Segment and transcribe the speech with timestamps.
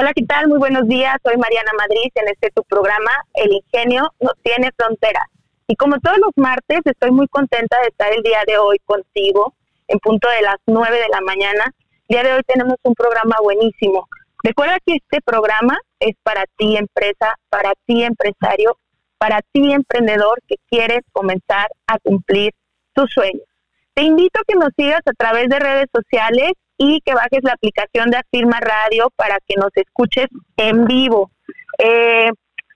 [0.00, 0.46] Hola, ¿qué tal?
[0.46, 1.16] Muy buenos días.
[1.24, 5.24] Soy Mariana Madrid en este tu programa El ingenio no tiene fronteras.
[5.66, 9.54] Y como todos los martes, estoy muy contenta de estar el día de hoy contigo
[9.88, 11.74] en punto de las 9 de la mañana.
[12.06, 14.06] El día de hoy tenemos un programa buenísimo.
[14.44, 18.78] Recuerda que este programa es para ti empresa, para ti empresario,
[19.18, 22.52] para ti emprendedor que quieres comenzar a cumplir
[22.92, 23.42] tus sueños.
[23.94, 27.52] Te invito a que nos sigas a través de redes sociales y que bajes la
[27.52, 31.30] aplicación de Afirma Radio para que nos escuches en vivo.
[31.78, 32.30] Eh,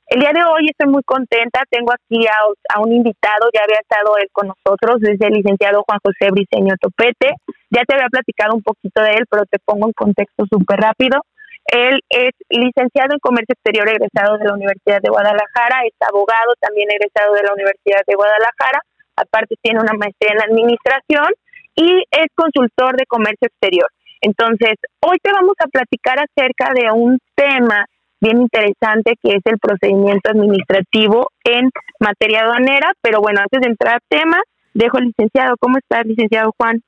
[0.09, 4.18] el día de hoy estoy muy contenta, tengo aquí a, un invitado, ya había estado
[4.18, 7.32] él con nosotros, es el licenciado Juan José Briceño Topete,
[7.71, 11.23] ya te había platicado un poquito de él, pero te pongo en contexto súper rápido.
[11.65, 16.90] Él es licenciado en Comercio Exterior egresado de la Universidad de Guadalajara, es abogado también
[16.90, 18.82] egresado de la Universidad de Guadalajara,
[19.16, 21.32] aparte tiene una maestría en administración
[21.76, 23.88] y es consultor de comercio exterior.
[24.20, 27.87] Entonces, hoy te vamos a platicar acerca de un tema
[28.20, 33.95] bien interesante que es el procedimiento administrativo en materia aduanera, pero bueno, antes de entrar
[33.95, 34.38] al tema,
[34.74, 35.56] dejo al licenciado.
[35.59, 36.82] ¿Cómo estás, licenciado Juan?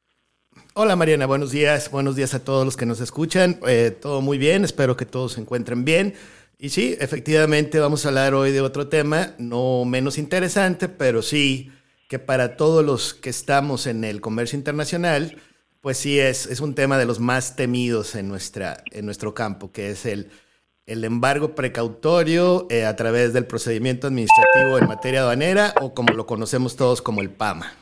[0.74, 3.58] Hola Mariana, buenos días, buenos días a todos los que nos escuchan.
[3.66, 6.14] Eh, todo muy bien, espero que todos se encuentren bien.
[6.58, 11.72] Y sí, efectivamente vamos a hablar hoy de otro tema, no menos interesante, pero sí
[12.14, 15.36] que para todos los que estamos en el comercio internacional,
[15.80, 19.72] pues sí es, es un tema de los más temidos en, nuestra, en nuestro campo,
[19.72, 20.30] que es el,
[20.86, 26.24] el embargo precautorio eh, a través del procedimiento administrativo en materia aduanera o como lo
[26.24, 27.72] conocemos todos como el PAMA.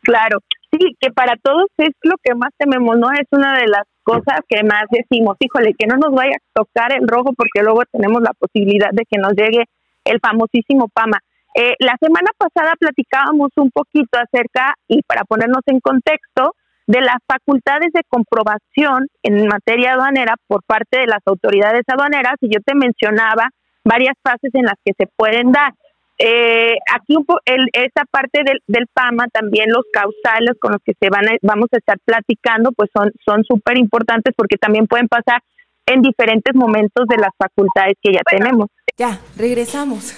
[0.00, 0.38] Claro,
[0.70, 3.12] sí, que para todos es lo que más tememos, ¿no?
[3.12, 6.94] Es una de las cosas que más decimos, híjole, que no nos vaya a tocar
[6.94, 9.66] el rojo porque luego tenemos la posibilidad de que nos llegue
[10.06, 11.18] el famosísimo PAMA.
[11.54, 16.54] Eh, la semana pasada platicábamos un poquito acerca, y para ponernos en contexto,
[16.86, 22.48] de las facultades de comprobación en materia aduanera por parte de las autoridades aduaneras, y
[22.52, 23.50] yo te mencionaba
[23.84, 25.72] varias fases en las que se pueden dar.
[26.18, 30.92] Eh, aquí un el, esa parte del, del, PAMA, también los causales con los que
[31.00, 35.42] se van vamos a estar platicando, pues son súper importantes porque también pueden pasar
[35.86, 38.68] en diferentes momentos de las facultades que ya tenemos.
[38.98, 40.12] Ya, regresamos.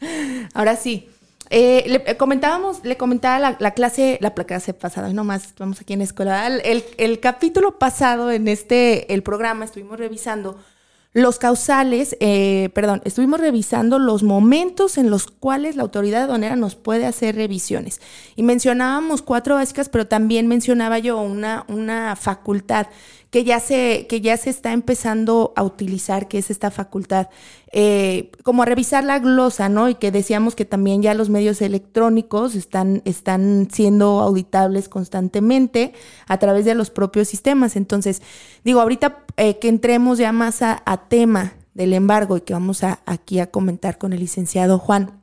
[0.54, 1.08] Ahora sí.
[1.48, 6.00] Eh, le eh, comentábamos, le comentaba la, clase, la clase pasada, nomás vamos aquí en
[6.00, 6.46] la escuela.
[6.48, 10.58] El, capítulo pasado en este, el programa, estuvimos revisando
[11.12, 16.74] los causales, eh, perdón, estuvimos revisando los momentos en los cuales la autoridad aduanera nos
[16.74, 18.00] puede hacer revisiones.
[18.34, 22.88] Y mencionábamos cuatro básicas, pero también mencionaba yo una, una facultad
[23.30, 27.28] que ya se, que ya se está empezando a utilizar, que es esta facultad,
[27.72, 29.88] eh, como a revisar la glosa, ¿no?
[29.88, 35.92] Y que decíamos que también ya los medios electrónicos están, están siendo auditables constantemente
[36.28, 37.76] a través de los propios sistemas.
[37.76, 38.22] Entonces,
[38.64, 43.00] digo, ahorita eh, que entremos ya más a, tema del embargo y que vamos a,
[43.06, 45.22] aquí a comentar con el licenciado Juan.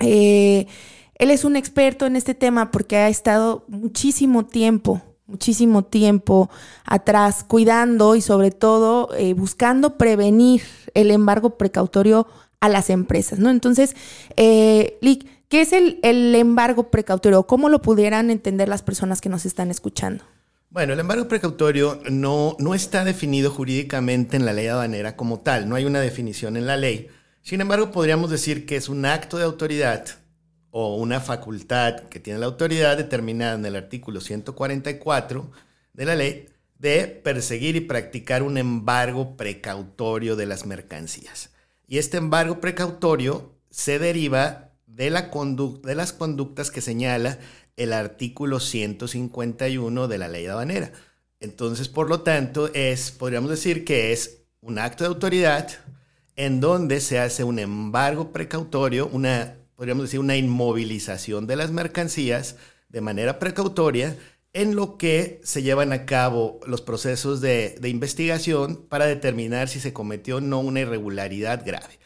[0.00, 0.66] Eh,
[1.14, 6.50] él es un experto en este tema porque ha estado muchísimo tiempo muchísimo tiempo
[6.84, 10.62] atrás, cuidando y sobre todo eh, buscando prevenir
[10.94, 12.26] el embargo precautorio
[12.60, 13.50] a las empresas, ¿no?
[13.50, 13.94] Entonces,
[14.36, 17.46] eh, Lick, ¿qué es el, el, embargo precautorio?
[17.46, 20.24] ¿Cómo lo pudieran entender las personas que nos están escuchando?
[20.70, 25.68] Bueno, el embargo precautorio no, no está definido jurídicamente en la ley aduanera como tal,
[25.68, 27.08] no hay una definición en la ley.
[27.42, 30.04] Sin embargo, podríamos decir que es un acto de autoridad
[30.78, 35.50] o una facultad que tiene la autoridad determinada en el artículo 144
[35.94, 41.48] de la ley de perseguir y practicar un embargo precautorio de las mercancías.
[41.86, 45.30] Y este embargo precautorio se deriva de, la
[45.82, 47.38] de las conductas que señala
[47.78, 50.92] el artículo 151 de la ley aduanera.
[51.40, 55.70] Entonces, por lo tanto, es, podríamos decir que es un acto de autoridad
[56.36, 62.56] en donde se hace un embargo precautorio, una podríamos decir, una inmovilización de las mercancías
[62.88, 64.16] de manera precautoria
[64.52, 69.92] en lo que se llevan a cabo los procesos de, investigación para determinar si se
[69.92, 71.98] cometió o no una irregularidad grave.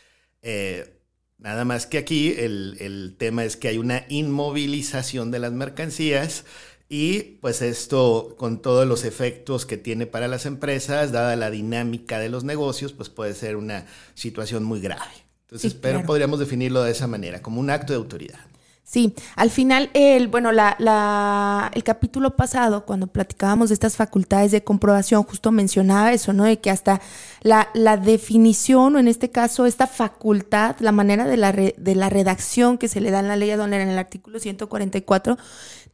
[0.43, 0.93] Eh,
[1.39, 6.45] nada más que aquí el, el, tema es que hay una inmovilización de las mercancías
[6.89, 12.19] y pues esto con todos los efectos que tiene para las empresas, dada la dinámica
[12.19, 15.30] de los negocios, pues puede ser una situación muy grave.
[15.51, 18.39] Entonces, pero podríamos definirlo de esa manera, como un acto de autoridad.
[18.85, 24.65] Sí, al final, el, bueno, la, el capítulo pasado, cuando platicábamos de estas facultades de
[24.65, 26.45] comprobación, justo mencionaba eso, ¿no?
[26.45, 27.01] De que hasta
[27.43, 32.11] la, la definición, o en este caso, esta facultad, la manera de la, de la
[32.11, 35.37] redacción que se le da en la ley aduanera en el artículo 144,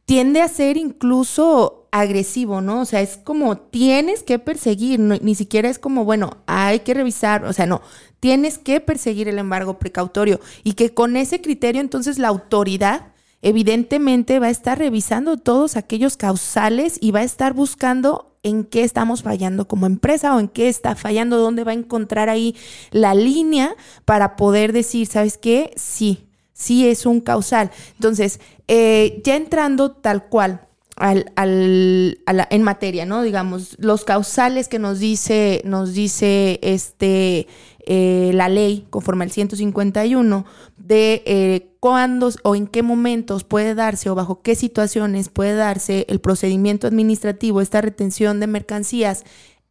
[0.05, 2.81] tiende a ser incluso agresivo, ¿no?
[2.81, 7.45] O sea, es como tienes que perseguir, ni siquiera es como, bueno, hay que revisar,
[7.45, 7.81] o sea, no,
[8.19, 14.39] tienes que perseguir el embargo precautorio y que con ese criterio entonces la autoridad evidentemente
[14.39, 19.23] va a estar revisando todos aquellos causales y va a estar buscando en qué estamos
[19.23, 22.55] fallando como empresa o en qué está fallando, dónde va a encontrar ahí
[22.91, 25.71] la línea para poder decir, ¿sabes qué?
[25.75, 27.71] Sí, sí es un causal.
[27.95, 30.66] Entonces, eh, ya entrando tal cual
[30.97, 32.17] al, al,
[32.49, 33.21] en materia, ¿no?
[33.21, 37.47] Digamos, los causales que nos dice, nos dice este,
[37.85, 40.45] eh, la ley, conforme al 151,
[40.77, 46.05] de eh, cuándo o en qué momentos puede darse o bajo qué situaciones puede darse
[46.09, 49.23] el procedimiento administrativo, esta retención de mercancías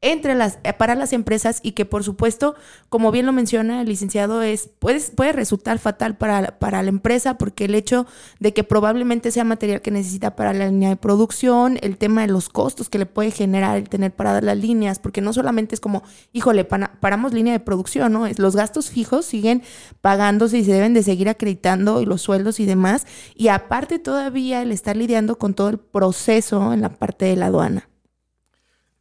[0.02, 2.54] entre las, eh, para las empresas y que por supuesto,
[2.88, 7.38] como bien lo menciona el licenciado, es, puede, puede resultar fatal para, para la empresa
[7.38, 8.06] porque el hecho
[8.38, 12.28] de que probablemente sea material que necesita para la línea de producción, el tema de
[12.28, 15.80] los costos que le puede generar el tener paradas las líneas, porque no solamente es
[15.80, 16.02] como,
[16.32, 18.26] híjole, paramos línea de producción, ¿no?
[18.36, 19.62] Los gastos fijos siguen
[20.02, 23.06] pagándose y se deben de seguir acreditando y los sueldos y demás.
[23.34, 27.46] Y aparte todavía el estar lidiando con todo el proceso en la parte de la
[27.46, 27.88] aduana.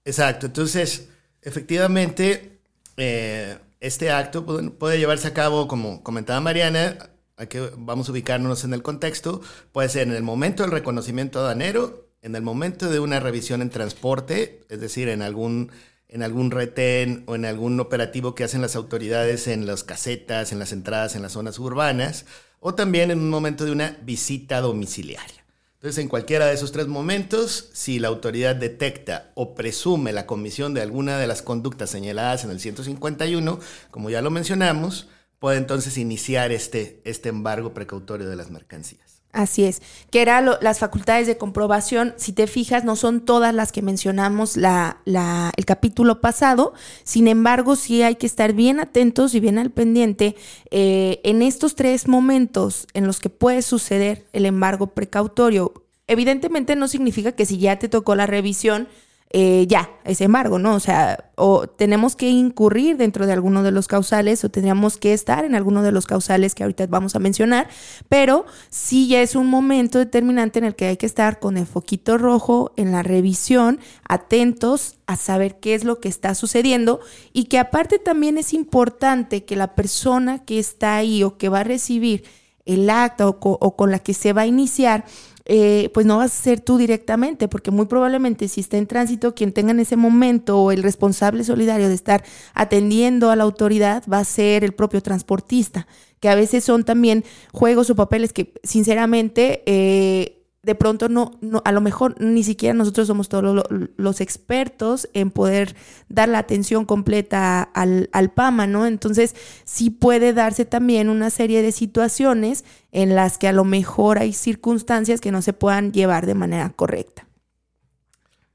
[0.05, 1.09] Exacto, entonces,
[1.41, 2.59] efectivamente,
[2.95, 8.73] eh, este acto puede, llevarse a cabo, como comentaba Mariana, aquí vamos a ubicarnos en
[8.73, 9.41] el contexto,
[9.71, 13.71] puede ser en el momento del reconocimiento aduanero, en el momento de una revisión en
[13.71, 15.71] transporte, es decir, en algún,
[16.07, 20.59] en algún retén o en algún operativo que hacen las autoridades en las casetas, en
[20.59, 22.25] las entradas, en las zonas urbanas,
[22.59, 25.44] o también en un momento de una visita domiciliaria.
[25.85, 30.73] Entonces, en cualquiera de esos tres momentos, si la autoridad detecta o presume la comisión
[30.73, 33.59] de alguna de las conductas señaladas en el 151,
[33.91, 39.14] como ya lo mencionamos, puede entonces iniciar este, este embargo precautorio de las mercancías.
[39.35, 43.73] Así es, que eran las facultades de comprobación, si te fijas, no son todas las
[43.73, 46.73] que mencionamos la, el capítulo pasado,
[47.03, 50.37] sin embargo, sí hay que estar bien atentos y bien al pendiente
[50.71, 55.73] eh, en estos tres momentos en los que puede suceder el embargo precautorio.
[56.07, 58.87] Evidentemente no significa que si ya te tocó la revisión,
[59.31, 60.75] eh, ya, ese embargo, ¿no?
[60.75, 65.13] O sea, o tenemos que incurrir dentro de alguno de los causales o tendríamos que
[65.13, 67.67] estar en alguno de los causales que ahorita vamos a mencionar,
[68.07, 71.65] pero sí ya es un momento determinante en el que hay que estar con el
[71.65, 77.01] foquito rojo en la revisión, atentos a saber qué es lo que está sucediendo
[77.33, 81.61] y que aparte también es importante que la persona que está ahí o que va
[81.61, 82.23] a recibir
[82.65, 85.05] el acta o con la que se va a iniciar,
[85.45, 89.35] eh, pues no vas a ser tú directamente, porque muy probablemente si está en tránsito,
[89.35, 94.03] quien tenga en ese momento o el responsable solidario de estar atendiendo a la autoridad
[94.11, 95.87] va a ser el propio transportista,
[96.19, 100.34] que a veces son también juegos o papeles que sinceramente eh,
[100.65, 105.29] de pronto no, no, a lo mejor ni siquiera nosotros somos todos los expertos en
[105.29, 105.75] poder
[106.09, 108.87] dar la atención completa al, al, PAMA, ¿no?
[108.87, 114.17] Entonces sí puede darse también una serie de situaciones en las que a lo mejor
[114.17, 117.27] hay circunstancias que no se puedan llevar de manera correcta.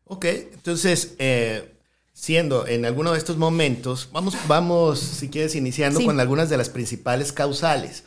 [0.05, 1.77] Ok, entonces, eh,
[2.13, 6.71] siendo en alguno de estos momentos, vamos, vamos si quieres, iniciando con algunas de las
[6.71, 8.03] principales causales.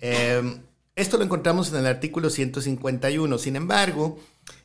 [0.00, 0.60] Eh,
[0.98, 3.38] esto lo encontramos en el artículo 151.
[3.38, 4.18] Sin embargo,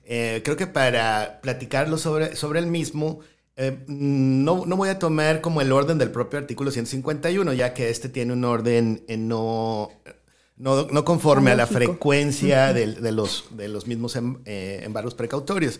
[0.03, 3.19] eh, creo que para platicarlo sobre, sobre el mismo,
[3.55, 7.89] eh, no, no, voy a tomar como el orden del propio artículo 151, ya que
[7.89, 9.91] este tiene un orden en no,
[10.57, 15.79] no, conforme a la frecuencia de, los, de los mismos em, eh, embargos precautorios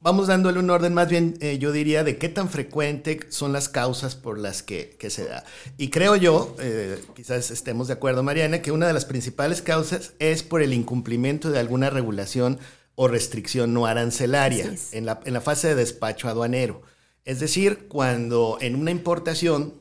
[0.00, 3.68] vamos dándole un orden más bien, eh, yo diría, de qué tan frecuente son las
[3.68, 5.44] causas por las que, se da.
[5.76, 10.14] Y creo yo, eh, quizás estemos de acuerdo, Mariana, que una de las principales causas
[10.18, 12.58] es por el incumplimiento de alguna regulación
[12.94, 16.82] o restricción no arancelaria en la, en la fase de despacho aduanero.
[17.24, 19.74] Es decir, cuando en una importación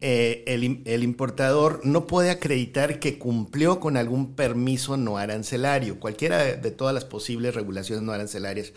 [0.00, 6.56] eh, el, el, importador no puede acreditar que cumplió con algún permiso no arancelario, cualquiera
[6.56, 8.72] de todas las posibles regulaciones no arancelarias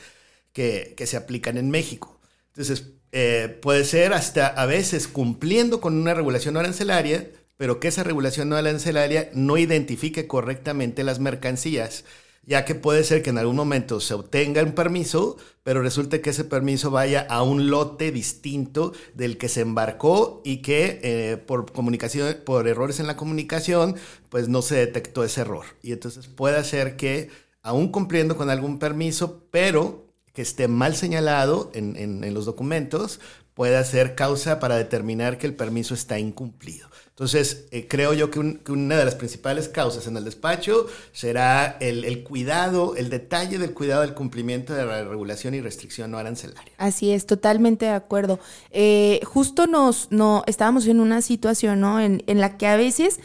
[0.53, 2.20] que, se aplican en México.
[2.48, 8.03] Entonces, eh, puede ser hasta a veces cumpliendo con una regulación arancelaria, pero que esa
[8.03, 12.06] regulación arancelaria no identifique correctamente las mercancías
[12.50, 16.32] ya que puede ser que en algún momento se obtenga un permiso, pero resulte que
[16.32, 21.72] ese permiso vaya a un lote distinto del que se embarcó y que eh, por
[21.72, 23.98] comunicación, por errores en la comunicación,
[24.29, 25.65] pues no se detectó ese error.
[25.84, 27.29] Y entonces puede ser que,
[27.62, 30.08] aún cumpliendo con algún permiso, pero
[30.39, 33.19] que esté mal señalado en, en los documentos,
[33.60, 36.88] pueda ser causa para determinar que el permiso está incumplido.
[37.10, 42.24] Entonces, eh, creo yo que, una de las principales causas en el despacho será el,
[42.24, 46.72] cuidado, el detalle del cuidado del cumplimiento de la regulación y restricción no arancelaria.
[46.77, 48.39] Así es, totalmente de acuerdo.
[48.72, 52.00] Eh, justo nos, no, estábamos en una situación, ¿no?
[52.00, 53.19] En, en la que a veces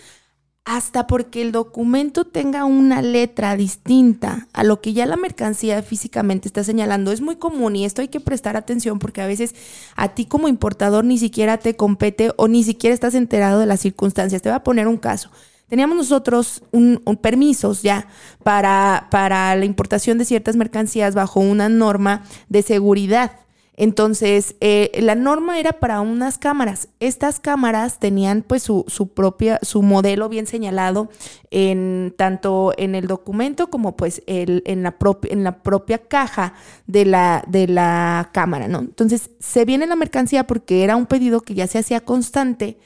[0.64, 6.48] hasta porque el documento tenga una letra distinta a lo que ya la mercancía físicamente
[6.48, 7.12] está señalando.
[7.12, 9.54] Es muy común y esto hay que prestar atención porque a veces
[9.94, 13.80] a ti como importador ni siquiera te compete o ni siquiera estás enterado de las
[13.80, 14.40] circunstancias.
[14.40, 15.30] Te voy a poner un caso.
[15.68, 18.08] Teníamos nosotros un, permisos ya
[18.42, 23.32] para, para la importación de ciertas mercancías bajo una norma de seguridad.
[23.76, 26.88] Entonces, eh, la norma era para unas cámaras.
[27.00, 31.08] Estas cámaras tenían pues su, su, propia, su modelo bien señalado
[31.50, 36.54] en tanto en el documento como pues el, en, la en la propia caja
[36.86, 38.78] de la, de la cámara, ¿no?
[38.78, 42.78] Entonces, se viene la mercancía porque era un pedido que ya se hacía constante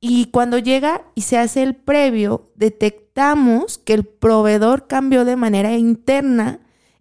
[0.00, 5.76] y cuando llega y se hace el previo, detectamos que el proveedor cambió de manera
[5.76, 6.60] interna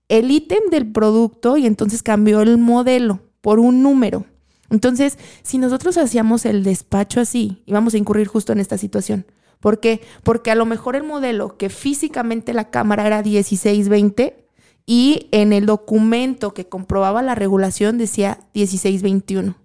[0.10, 4.26] el ítem del producto y entonces cambió el modelo por un número.
[4.70, 9.26] Entonces, si nosotros hacíamos el despacho así, íbamos a incurrir justo en esta situación.
[9.62, 10.02] ¿Por qué?
[10.24, 14.50] Porque a lo mejor el modelo que físicamente la cámara era 1620
[14.86, 19.56] y en el documento que comprobaba la regulación decía 1621.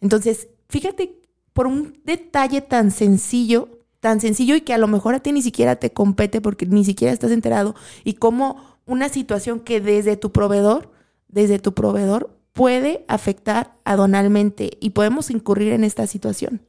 [0.00, 1.18] Entonces, fíjate,
[1.52, 5.42] por un detalle tan sencillo, tan sencillo y que a lo mejor a ti ni
[5.42, 10.30] siquiera te compete porque ni siquiera estás enterado y como una situación que desde tu
[10.30, 10.92] proveedor,
[11.26, 16.60] desde tu proveedor puede afectar aduanalmente y podemos incurrir en esta situación.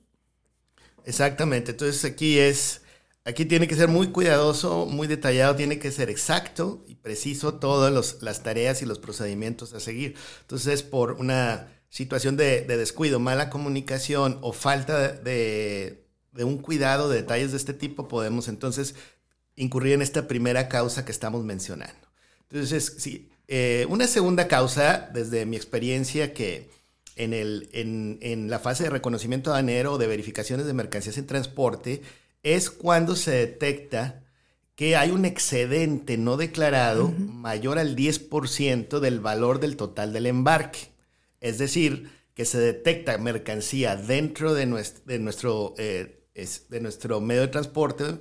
[1.04, 2.84] Exactamente, entonces aquí es,
[3.26, 8.22] aquí tiene que ser muy cuidadoso, muy detallado, tiene que ser exacto y preciso todas
[8.22, 10.14] las tareas y los procedimientos a seguir.
[10.42, 17.18] Entonces, por una situación de, descuido, mala comunicación o falta de, de un cuidado de
[17.18, 18.94] detalles de este tipo, podemos entonces
[19.56, 22.10] incurrir en esta primera causa que estamos mencionando.
[22.48, 26.70] Entonces, sí, eh, una segunda causa, desde mi experiencia, que
[27.16, 32.04] en, el, en, la fase de reconocimiento aduanero o de verificaciones de mercancías en transporte,
[32.44, 34.22] es cuando se detecta
[34.76, 40.92] que hay un excedente no declarado mayor al 10% del valor del total del embarque.
[41.42, 47.42] Es decir, que se detecta mercancía dentro de nuestro, de nuestro, eh, de nuestro medio
[47.42, 48.20] de transporte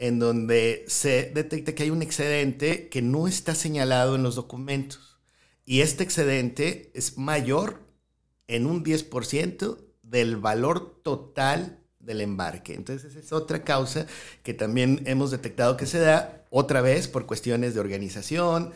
[0.00, 5.18] en donde se detecta que hay un excedente que no está señalado en los documentos.
[5.64, 7.82] Y este excedente es mayor
[8.46, 12.74] en un 10% del valor total del embarque.
[12.74, 14.06] Entonces, es otra causa
[14.44, 18.72] que también hemos detectado que se da otra vez por cuestiones de organización,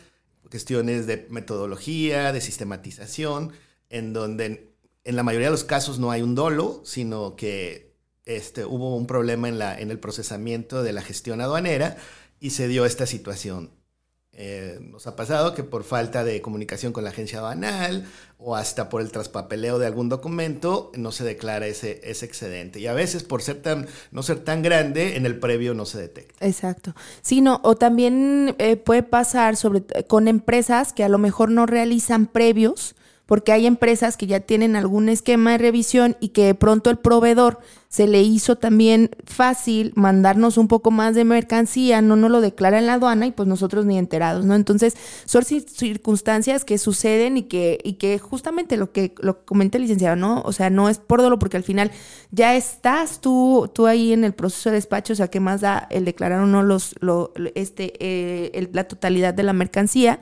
[0.50, 3.52] cuestiones de metodología, de sistematización,
[3.88, 4.74] en donde
[5.04, 7.91] en la mayoría de los casos no hay un dolo, sino que
[8.26, 11.96] este, hubo un problema en, el procesamiento de la gestión aduanera
[12.40, 13.70] y se dio esta situación.
[14.34, 18.06] Eh, nos ha pasado que por falta de comunicación con la agencia aduanal
[18.38, 22.80] o hasta por el traspapeleo de algún documento no se declara ese, excedente.
[22.80, 23.42] Y a veces por
[24.10, 26.46] no ser tan grande, en el previo no se detecta.
[26.46, 26.94] Exacto.
[27.20, 29.56] Sí, no, o también eh, puede pasar
[30.06, 32.94] con empresas que a lo mejor no realizan previos,
[33.26, 36.98] porque hay empresas que ya tienen algún esquema de revisión y que de pronto el
[36.98, 37.60] proveedor
[37.92, 42.78] se le hizo también fácil mandarnos un poco más de mercancía, no nos lo declara
[42.78, 44.54] en la aduana y pues nosotros ni enterados, ¿no?
[44.54, 44.96] Entonces,
[45.26, 50.16] son circunstancias que suceden y que, y que justamente lo que lo comenta el licenciado,
[50.16, 50.40] ¿no?
[50.46, 51.90] O sea, no es por dolo porque al final
[52.30, 55.86] ya estás tú, tú ahí en el proceso de despacho, o sea, que más da
[55.90, 60.18] el declarar o no los, lo, este, eh, la totalidad de la mercancía,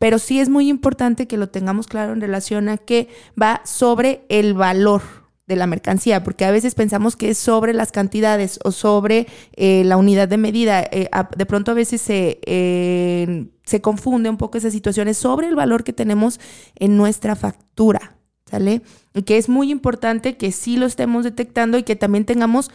[0.00, 3.06] pero sí es muy importante que lo tengamos claro en relación a que
[3.40, 5.21] va sobre el valor
[5.52, 9.84] de la mercancía, porque a veces pensamos que es sobre las cantidades o sobre eh,
[9.84, 10.82] la unidad de medida.
[10.82, 15.54] Eh, de pronto a veces se, eh, se confunde un poco esas situaciones sobre el
[15.54, 16.40] valor que tenemos
[16.74, 18.16] en nuestra factura,
[18.50, 18.82] ¿sale?
[19.14, 22.70] Y que es muy importante que sí lo estemos detectando y que también tengamos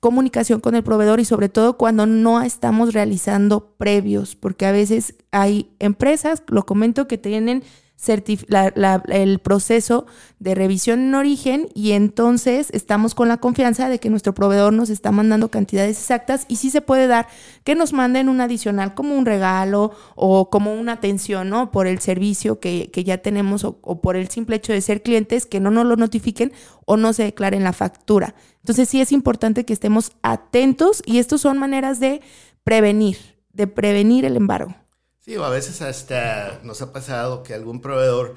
[0.00, 5.14] comunicación con el proveedor y sobre todo cuando no estamos realizando previos, porque a veces
[5.30, 7.62] hay empresas, lo comento, que tienen
[8.08, 10.06] el proceso
[10.38, 14.90] de revisión en origen y entonces estamos con la confianza de que nuestro proveedor nos
[14.90, 17.28] está mandando cantidades exactas y sí se puede dar
[17.64, 21.70] que nos manden un adicional como un regalo o como una atención, ¿no?
[21.70, 25.60] Por el servicio que, ya tenemos o, por el simple hecho de ser clientes que
[25.60, 26.52] no nos lo notifiquen
[26.86, 28.34] o no se declaren la factura.
[28.58, 32.20] Entonces sí es importante que estemos atentos y estas son maneras de
[32.64, 33.16] prevenir,
[33.52, 34.74] de prevenir el embargo.
[35.24, 38.36] Sí, o a veces hasta nos ha pasado que algún proveedor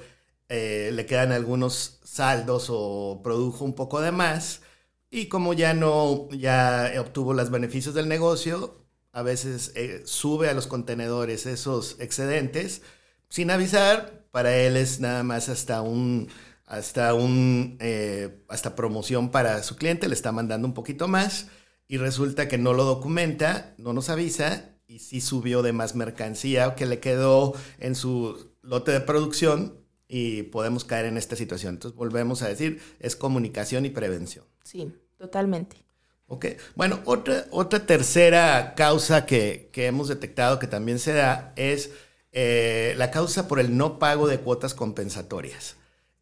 [0.49, 4.61] eh, le quedan algunos saldos o produjo un poco de más
[5.09, 10.53] y como ya no, ya obtuvo los beneficios del negocio, a veces eh, sube a
[10.53, 12.83] los contenedores esos excedentes
[13.29, 14.27] sin avisar.
[14.31, 16.29] Para él es nada más hasta un,
[16.67, 21.47] hasta un, eh, hasta promoción para su cliente, le está mandando un poquito más
[21.87, 26.73] y resulta que no lo documenta, no nos avisa y sí subió de más mercancía
[26.75, 31.73] que le quedó en su lote de producción y podemos caer en esta situación.
[31.73, 34.45] Entonces volvemos a decir, es comunicación y prevención.
[34.63, 35.75] Sí, totalmente.
[36.27, 41.91] Ok, bueno, otra, otra tercera causa que, hemos detectado que también se da es
[42.31, 45.75] eh, la causa por el no pago de cuotas compensatorias.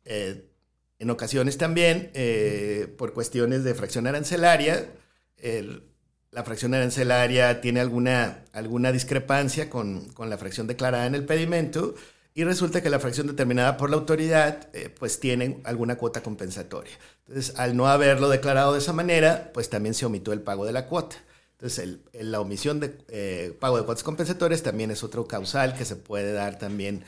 [0.03, 0.49] Eh,
[0.97, 4.91] en ocasiones también, eh, por cuestiones de fracción arancelaria,
[5.37, 5.92] el,
[6.33, 11.93] la fracción arancelaria tiene alguna, alguna discrepancia con, la fracción declarada en el pedimento
[12.33, 16.93] y resulta que la fracción determinada por la autoridad eh, pues tiene alguna cuota compensatoria.
[17.27, 20.71] Entonces, al no haberlo declarado de esa manera, pues también se omitió el pago de
[20.71, 21.15] la cuota.
[21.51, 25.95] Entonces, la omisión de eh, pago de cuotas compensatorias también es otro causal que se
[25.95, 27.03] puede dar también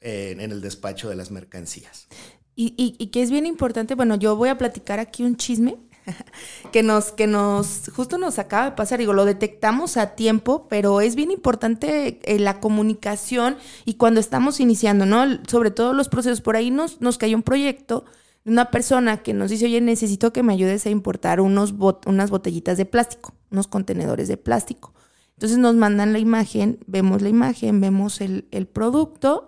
[0.00, 2.06] eh, en el despacho de las mercancías.
[2.54, 5.76] Y, y, y que es bien importante, bueno, yo voy a platicar aquí un chisme
[6.72, 11.00] que nos, que nos, justo nos acaba de pasar, digo, lo detectamos a tiempo, pero
[11.00, 15.24] es bien importante eh, la comunicación y cuando estamos iniciando, ¿no?
[15.48, 18.04] Sobre todo los procesos, por ahí nos, nos cayó un proyecto
[18.44, 21.74] de una persona que nos dice, oye, necesito que me ayudes a importar unos
[22.06, 24.94] unas botellitas de plástico, unos contenedores de plástico.
[25.34, 29.46] Entonces nos mandan la imagen, vemos la imagen, vemos el producto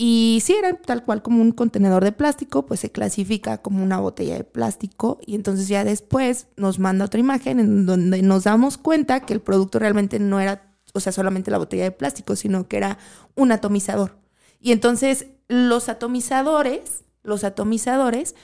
[0.00, 3.98] y si era tal cual como un contenedor de plástico, pues se clasifica como una
[3.98, 8.78] botella de plástico y entonces ya después nos manda otra imagen en donde nos damos
[8.78, 12.68] cuenta que el producto realmente no era, o sea, solamente la botella de plástico, sino
[12.68, 12.98] que era
[13.34, 14.16] un atomizador.
[14.60, 18.36] Y entonces los atomizadores, los atomizadores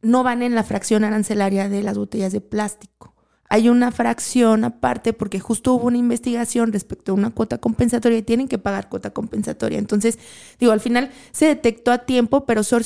[0.00, 3.14] no van en la fracción arancelaria de las botellas de plástico
[3.48, 8.22] hay una fracción aparte porque justo hubo una investigación respecto a una cuota compensatoria y
[8.22, 9.78] tienen que pagar cuota compensatoria.
[9.78, 10.18] Entonces,
[10.58, 12.84] digo, al final se detectó a tiempo, pero son,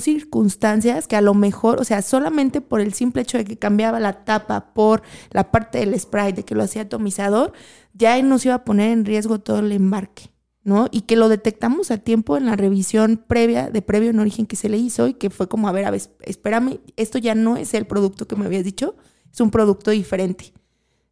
[0.00, 4.00] circunstancias que a lo mejor, o sea, solamente por el simple hecho de que cambiaba
[4.00, 7.52] la tapa por la parte del spray, de que lo hacía atomizador,
[7.92, 10.30] ya nos iba a poner en riesgo todo el embarque.
[10.64, 10.88] ¿no?
[10.90, 14.56] Y que lo detectamos a tiempo en la revisión previa, de previo en origen que
[14.56, 17.58] se le hizo y que fue como, a ver, a ver, espérame, esto ya no
[17.58, 18.96] es el producto que me habías dicho,
[19.34, 20.52] es un producto diferente.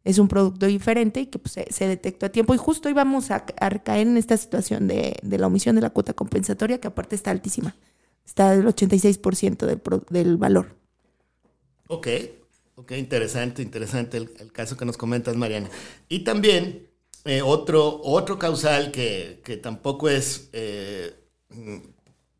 [0.05, 2.53] Es un producto diferente y que pues, se, detectó a tiempo.
[2.53, 6.13] Y justo íbamos a, a caer en esta situación de, la omisión de la cuota
[6.13, 7.75] compensatoria, que aparte está altísima.
[8.25, 10.75] Está del 86% del, del valor.
[11.87, 12.07] Ok,
[12.75, 15.69] ok, interesante, interesante el, caso que nos comentas, Mariana.
[16.07, 16.87] Y también
[17.25, 21.13] eh, otro, otro causal que, tampoco es eh,
[21.49, 21.77] mm,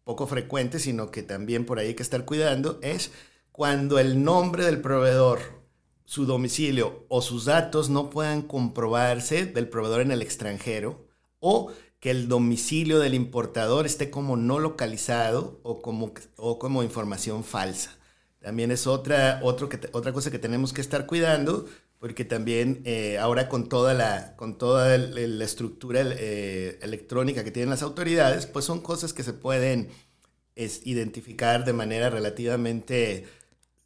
[0.05, 3.11] poco frecuente, sino que también por ahí hay que estar cuidando, es
[3.51, 5.62] cuando el nombre del proveedor
[6.05, 11.07] su domicilio o sus datos no puedan comprobarse del proveedor en el extranjero
[11.39, 17.45] o que el domicilio del importador esté como no localizado o como, o como información
[17.45, 17.97] falsa.
[18.39, 21.65] También es otra, otro otra cosa que tenemos que estar cuidando,
[21.99, 27.69] porque también eh, ahora con toda la, con toda la estructura eh, electrónica que tienen
[27.69, 29.89] las autoridades, pues son cosas que se pueden
[30.55, 33.25] identificar de manera relativamente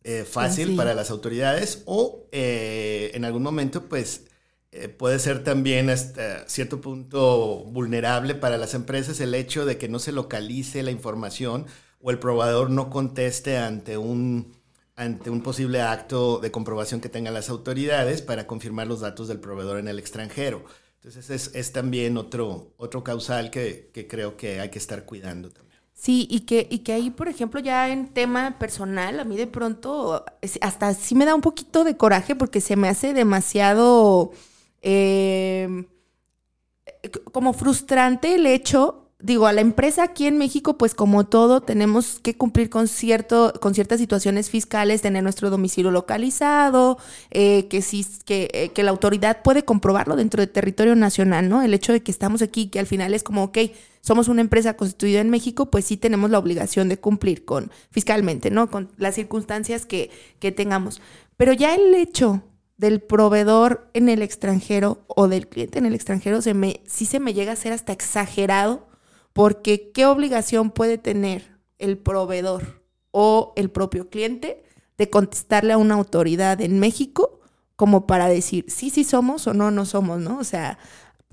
[0.03, 4.25] eh, fácil para las autoridades o eh, en algún momento pues
[4.71, 9.89] eh, puede ser también hasta cierto punto vulnerable para las empresas el hecho de que
[9.89, 11.65] no se localice la información
[11.99, 14.55] o el probador no conteste ante un,
[14.95, 19.39] ante un posible acto de comprobación que tengan las autoridades para confirmar los datos del
[19.39, 20.63] proveedor en el extranjero.
[20.95, 25.49] Entonces es, es también otro, otro causal que, que creo que hay que estar cuidando
[25.49, 25.66] también.
[25.99, 29.47] Sí, y que, y que ahí, por ejemplo, ya en tema personal, a mí de
[29.47, 30.23] pronto
[30.61, 34.31] hasta sí me da un poquito de coraje porque se me hace demasiado
[34.81, 35.87] em,
[37.31, 42.19] como frustrante el hecho digo, a la empresa aquí en México, pues como todo, tenemos
[42.19, 46.99] que cumplir con, cierto, con ciertas situaciones fiscales, tener nuestro domicilio localizado,
[47.31, 51.63] eh, que, sí, que, eh, que la autoridad puede comprobarlo dentro del territorio nacional, ¿no?
[51.63, 53.57] El hecho de que estamos aquí, que al final es como, ok,
[54.07, 58.49] somos una empresa constituida en México, pues sí tenemos la obligación de cumplir con fiscalmente,
[58.49, 58.71] ¿no?
[58.71, 61.01] Con las circunstancias que, que tengamos.
[61.35, 62.41] Pero ya el hecho
[62.77, 67.19] del proveedor en el extranjero o del cliente en el extranjero se me, sí se
[67.19, 68.87] me llega a ser hasta exagerado
[69.33, 74.63] porque ¿qué obligación puede tener el proveedor o el propio cliente
[74.97, 77.41] de contestarle a una autoridad en México
[77.75, 80.39] como para decir sí, sí somos o no, no somos, ¿no?
[80.39, 80.79] O sea,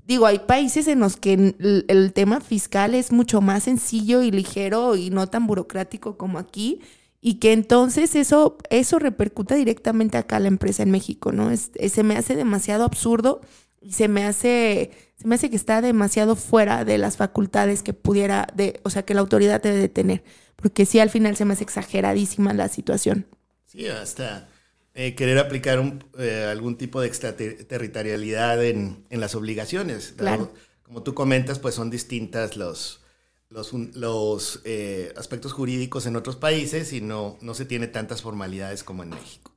[0.05, 4.95] digo, hay países en los que el, tema fiscal es mucho más sencillo y ligero
[4.95, 6.81] y no tan burocrático como aquí
[7.21, 11.49] y que entonces eso, eso repercuta directamente acá a la empresa en México, ¿no?
[11.49, 13.41] Es, se me hace demasiado absurdo
[13.81, 17.93] y se me hace, se me hace que está demasiado fuera de las facultades que
[17.93, 20.23] pudiera, de, o sea, que la autoridad debe de tener,
[20.55, 23.25] porque sí al final se me hace exageradísima la situación.
[23.65, 24.49] Sí, hasta
[24.95, 30.13] eh, querer aplicar un, eh, algún tipo de extraterritorialidad en, en las obligaciones.
[30.17, 30.53] Claro.
[30.83, 33.01] Como tú comentas, pues son distintas los,
[33.49, 38.83] los, los eh, aspectos jurídicos en otros países y no, no se tiene tantas formalidades
[38.83, 39.51] como en México.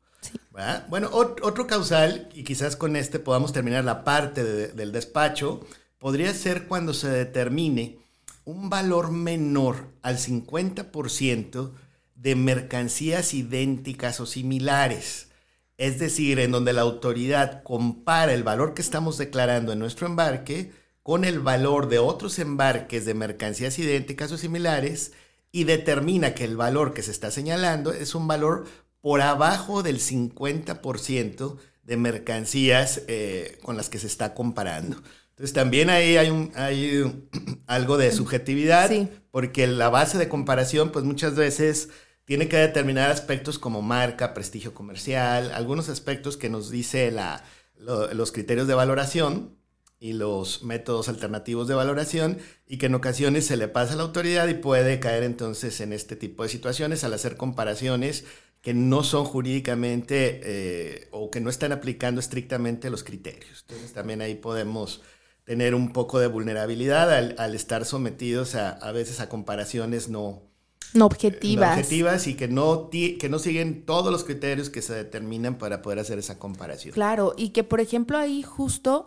[0.89, 5.61] Bueno, otro causal, y quizás con este podamos terminar la parte del despacho,
[6.01, 8.01] podría ser cuando se determine
[8.45, 11.71] un valor menor al 50%
[12.17, 15.28] de mercancías idénticas o similares.
[15.79, 20.73] Es decir, en donde la autoridad compara el valor que estamos declarando en nuestro embarque
[21.03, 25.13] con el valor de otros embarques de mercancías idénticas o similares
[25.53, 28.67] y determina que el valor que se está señalando es un valor
[29.01, 35.01] por abajo del 50% de mercancías eh, con las que se está comparando.
[35.31, 37.25] Entonces también ahí hay, un, hay
[37.69, 38.91] algo de subjetividad,
[39.31, 41.89] porque la base de comparación pues muchas veces
[42.29, 47.43] tiene que determinar aspectos como marca, prestigio comercial, algunos aspectos que nos dice la,
[47.79, 49.57] los criterios de valoración
[49.99, 52.37] y los métodos alternativos de valoración
[52.67, 55.95] y que en ocasiones se le pasa a la autoridad y puede caer entonces en
[55.95, 58.27] este tipo de situaciones al hacer comparaciones
[58.61, 63.65] que no son jurídicamente eh, o que no están aplicando estrictamente los criterios.
[63.67, 65.01] Entonces también ahí podemos
[65.45, 70.48] tener un poco de vulnerabilidad al, estar sometidos a, a veces a comparaciones no,
[70.95, 71.71] no objetivas.
[71.71, 75.83] No objetivas y que no, que no siguen todos los criterios que se determinan para
[75.83, 76.95] poder hacer esa comparación.
[76.95, 79.07] Claro, y que por ejemplo ahí justo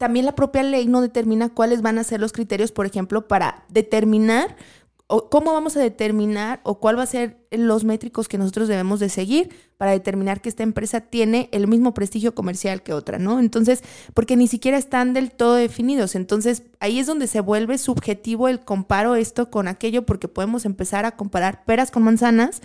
[0.00, 3.64] también la propia ley no determina cuáles van a ser los criterios, por ejemplo, para
[3.68, 4.56] determinar
[5.28, 9.08] cómo vamos a determinar o cuál va a ser los métricos que nosotros debemos de
[9.08, 13.40] seguir para determinar que esta empresa tiene el mismo prestigio comercial que otra, ¿no?
[13.40, 13.82] Entonces,
[14.14, 16.14] porque ni siquiera están del todo definidos.
[16.14, 21.04] Entonces, ahí es donde se vuelve subjetivo el comparo esto con aquello porque podemos empezar
[21.04, 22.60] a comparar peras con manzanas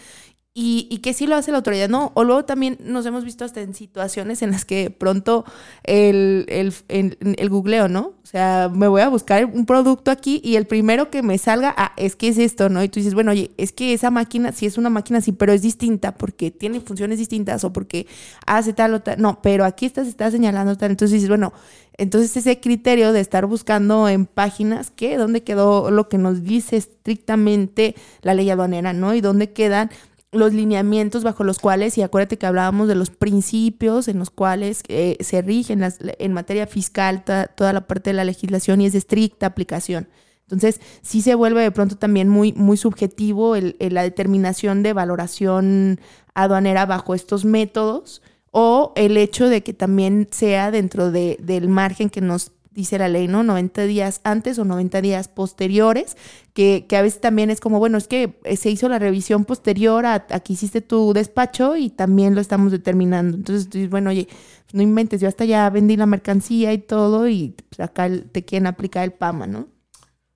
[0.58, 2.14] y, y, que sí lo hace la autoridad, ¿no?
[2.16, 5.44] O luego también nos hemos visto hasta en situaciones en las que pronto
[5.84, 6.74] el, el,
[7.20, 8.14] el, googleo, ¿no?
[8.24, 11.76] O sea, me voy a buscar un producto aquí y el primero que me salga,
[11.78, 12.82] ah, es que es esto, ¿no?
[12.82, 15.52] Y tú dices, bueno, oye, es que esa máquina, sí es una máquina, sí, pero
[15.52, 18.08] es distinta porque tiene funciones distintas o porque
[18.46, 19.22] hace tal o tal.
[19.22, 20.92] No, pero aquí está, se está señalando tal.
[20.92, 21.52] Entonces dices, bueno,
[21.98, 25.18] entonces ese criterio de estar buscando en páginas, ¿qué?
[25.18, 29.14] ¿Dónde quedó lo que nos dice estrictamente la ley aduanera, ¿no?
[29.14, 29.90] Y dónde quedan
[30.36, 34.84] los lineamientos bajo los cuales, y acuérdate que hablábamos de los principios en los cuales
[34.88, 38.94] eh, se rigen las, en materia fiscal toda la parte de la legislación y es
[38.94, 40.08] de estricta aplicación.
[40.44, 46.00] Entonces, sí se vuelve de pronto también muy, muy subjetivo el, la determinación de valoración
[46.36, 48.22] aduanera bajo estos métodos
[48.52, 53.08] o el hecho de que también sea dentro de, del margen que nos dice la
[53.08, 53.42] ley, ¿no?
[53.42, 56.18] 90 días antes o 90 días posteriores,
[56.54, 60.06] que, a veces también es como, bueno, es que eh, se hizo la revisión posterior
[60.06, 63.38] a, que hiciste tu despacho y también lo estamos determinando.
[63.38, 64.28] Entonces, bueno, oye,
[64.74, 68.68] no inventes, yo hasta ya vendí la mercancía y todo y pues, acá te quieren
[68.68, 69.70] aplicar el PAMA, ¿no?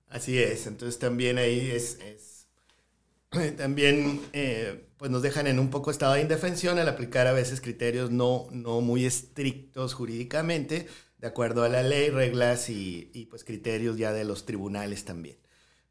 [0.08, 1.98] Así es, entonces también ahí es,
[3.56, 7.60] también eh, pues nos dejan en un poco estado de indefensión al aplicar a veces
[7.60, 10.88] criterios no, no muy estrictos jurídicamente,
[11.20, 15.36] de acuerdo a la ley, reglas y, pues criterios ya de los tribunales también.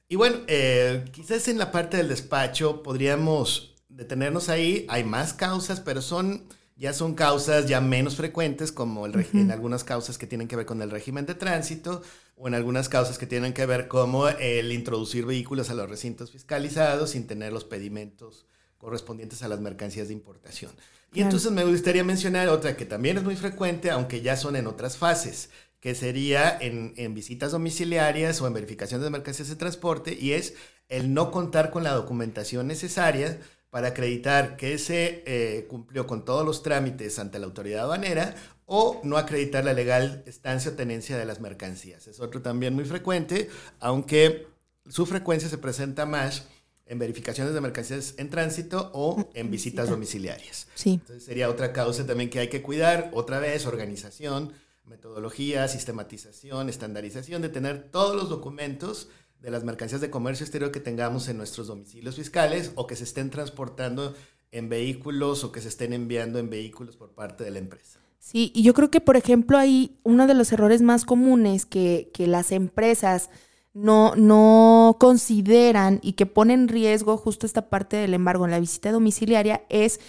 [0.07, 4.87] Y bueno, eh, quizás en la parte del despacho podríamos detenernos ahí.
[4.89, 9.83] Hay más causas, pero son ya son causas ya menos frecuentes, como el en algunas
[9.83, 12.01] causas que tienen que ver con el régimen de tránsito
[12.35, 16.31] o en algunas causas que tienen que ver como el introducir vehículos a los recintos
[16.31, 18.45] fiscalizados sin tener los pedimentos
[18.79, 20.71] correspondientes a las mercancías de importación.
[21.13, 24.67] Y entonces me gustaría mencionar otra que también es muy frecuente, aunque ya son en
[24.67, 30.33] otras fases, que sería en, visitas domiciliarias o en verificaciones de mercancías de transporte, y
[30.33, 30.55] es
[30.87, 33.39] el no contar con la documentación necesaria
[33.69, 38.99] para acreditar que se eh, cumplió con todos los trámites ante la autoridad aduanera o
[39.03, 42.07] no acreditar la legal estancia o tenencia de las mercancías.
[42.07, 44.47] Es otro también muy frecuente, aunque
[44.87, 46.47] su frecuencia se presenta más
[46.89, 50.67] en verificaciones de mercancías en tránsito o en visitas domiciliarias.
[50.73, 50.93] Sí.
[50.93, 54.53] Entonces sería otra causa también que hay que cuidar, otra vez, organización,
[54.85, 60.79] metodología, sistematización, estandarización, de tener todos los documentos de las mercancías de comercio exterior que
[60.79, 64.15] tengamos en nuestros domicilios fiscales o que se estén transportando
[64.51, 67.99] en vehículos o que se estén enviando en vehículos por parte de la empresa.
[68.17, 72.09] Sí, y yo creo que, por ejemplo, ahí uno de los errores más comunes que,
[72.13, 73.29] que las empresas
[73.73, 78.59] no, no consideran y que ponen en riesgo justo esta parte del embargo en la
[78.59, 79.99] visita domiciliaria es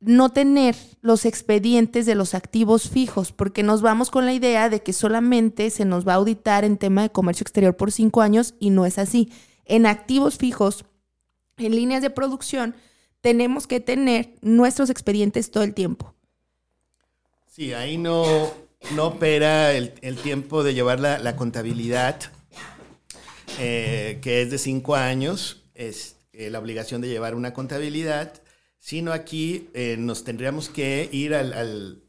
[0.00, 4.82] no tener los expedientes de los activos fijos, porque nos vamos con la idea de
[4.82, 8.54] que solamente se nos va a auditar en tema de comercio exterior por cinco años
[8.58, 9.30] y no es así.
[9.66, 10.86] En activos fijos,
[11.58, 12.74] en líneas de producción,
[13.20, 16.14] tenemos que tener nuestros expedientes todo el tiempo.
[17.46, 18.24] Sí, ahí no,
[18.94, 19.92] no opera el,
[20.22, 22.16] tiempo de llevar la, contabilidad,
[23.58, 28.40] eh, que es de cinco años, es eh, la obligación de llevar una contabilidad
[28.80, 32.02] sino aquí eh, nos tendríamos que ir al,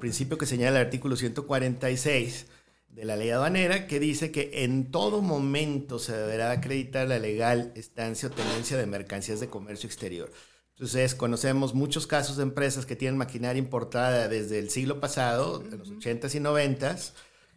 [0.00, 2.46] principio que señala el artículo 146
[2.88, 7.72] de la ley aduanera, que dice que en todo momento se deberá acreditar la legal
[7.74, 10.30] estancia o tenencia de mercancías de comercio exterior.
[10.74, 15.76] Entonces, conocemos muchos casos de empresas que tienen maquinaria importada desde el siglo pasado, de
[15.76, 17.12] los 80s y 90s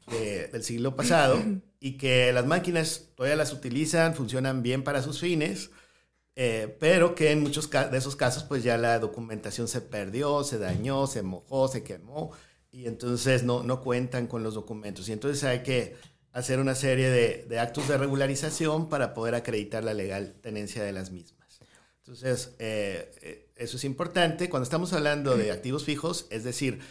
[0.08, 1.42] del siglo pasado,
[1.80, 5.72] y que las máquinas todavía las utilizan, funcionan bien para sus fines,
[6.36, 10.60] eh, pero que en muchos de esos casos pues ya la documentación se perdió, se
[10.60, 12.32] dañó, se mojó, se quemó
[12.72, 15.08] y entonces no, no cuentan con los documentos.
[15.08, 15.96] Y entonces hay que
[16.34, 21.10] hacer una serie de, actos de regularización para poder acreditar la legal tenencia de las
[21.10, 21.62] mismas.
[22.00, 24.50] Entonces, eh, eh, eso es importante.
[24.50, 26.82] Cuando estamos hablando de activos fijos, es decir,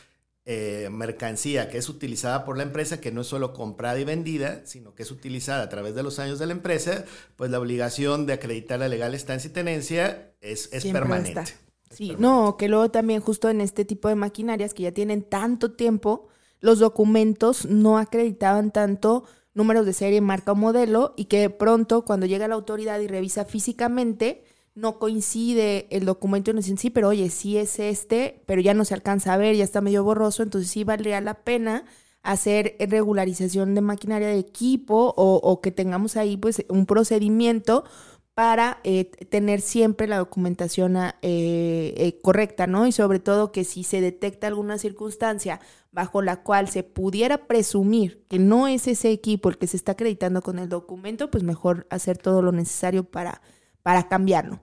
[0.46, 4.60] eh, mercancía que es utilizada por la empresa, que no es solo comprada y vendida,
[4.66, 8.26] sino que es utilizada a través de los años de la empresa, pues la obligación
[8.26, 11.44] de acreditar la legal estancia y tenencia es, es permanente.
[11.90, 15.72] sí, no, que luego también justo en este tipo de maquinarias que ya tienen tanto
[15.72, 16.28] tiempo,
[16.60, 22.26] los documentos no acreditaban tanto números de serie, marca o modelo y que pronto cuando
[22.26, 24.44] llega la autoridad y revisa físicamente,
[24.74, 28.94] no coincide el documento dicen, sí, pero oye, sí es este, pero ya no se
[28.94, 31.84] alcanza a ver, ya está medio borroso, entonces sí valdría la pena
[32.22, 37.84] hacer regularización de maquinaria de equipo o, que tengamos ahí pues un procedimiento
[38.32, 42.86] para eh, tener siempre la documentación ah, eh, eh, correcta, ¿no?
[42.86, 45.60] Y sobre todo que si se detecta alguna circunstancia
[45.92, 49.92] bajo la cual se pudiera presumir que no es ese equipo el que se está
[49.92, 53.40] acreditando con el documento, pues mejor hacer todo lo necesario para
[53.84, 54.60] para cambiarlo.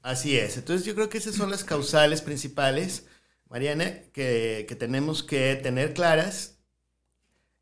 [0.00, 0.56] Así es.
[0.56, 3.06] Entonces yo creo que esas son las causales principales,
[3.50, 6.58] Mariana, que, tenemos que tener claras.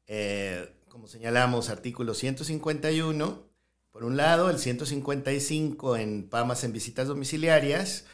[0.06, 3.42] Eh, como señalamos, artículo 151,
[3.90, 8.04] por un lado, el 155 en PAMAS en visitas domiciliarias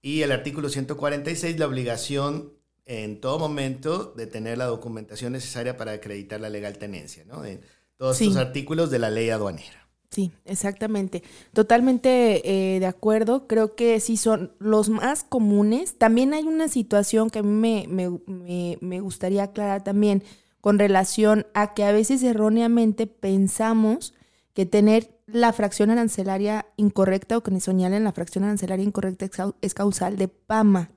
[0.00, 2.54] y el artículo 146, la obligación
[2.86, 7.44] en todo momento de tener la documentación necesaria para acreditar la legal tenencia, ¿no?
[7.44, 7.60] En
[7.98, 9.89] todos estos artículos de la ley aduanera.
[10.10, 11.22] Sí, exactamente.
[11.52, 13.46] Totalmente eh, de acuerdo.
[13.46, 15.98] Creo que sí son los más comunes.
[15.98, 20.24] También hay una situación que a mí me, gustaría aclarar también
[20.60, 24.12] con relación a que a veces erróneamente pensamos
[24.52, 29.26] que tener la fracción arancelaria incorrecta o que nos señalen la fracción arancelaria incorrecta
[29.60, 30.90] es causal de PAMA.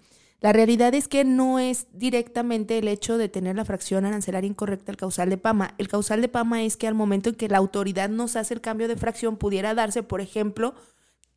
[0.43, 4.91] La realidad es que no es directamente el hecho de tener la fracción arancelaria incorrecta
[4.91, 5.73] el causal de PAMA.
[5.77, 8.60] El causal de PAMA es que al momento en que la autoridad nos hace el
[8.60, 10.75] cambio de fracción pudiera darse, por ejemplo,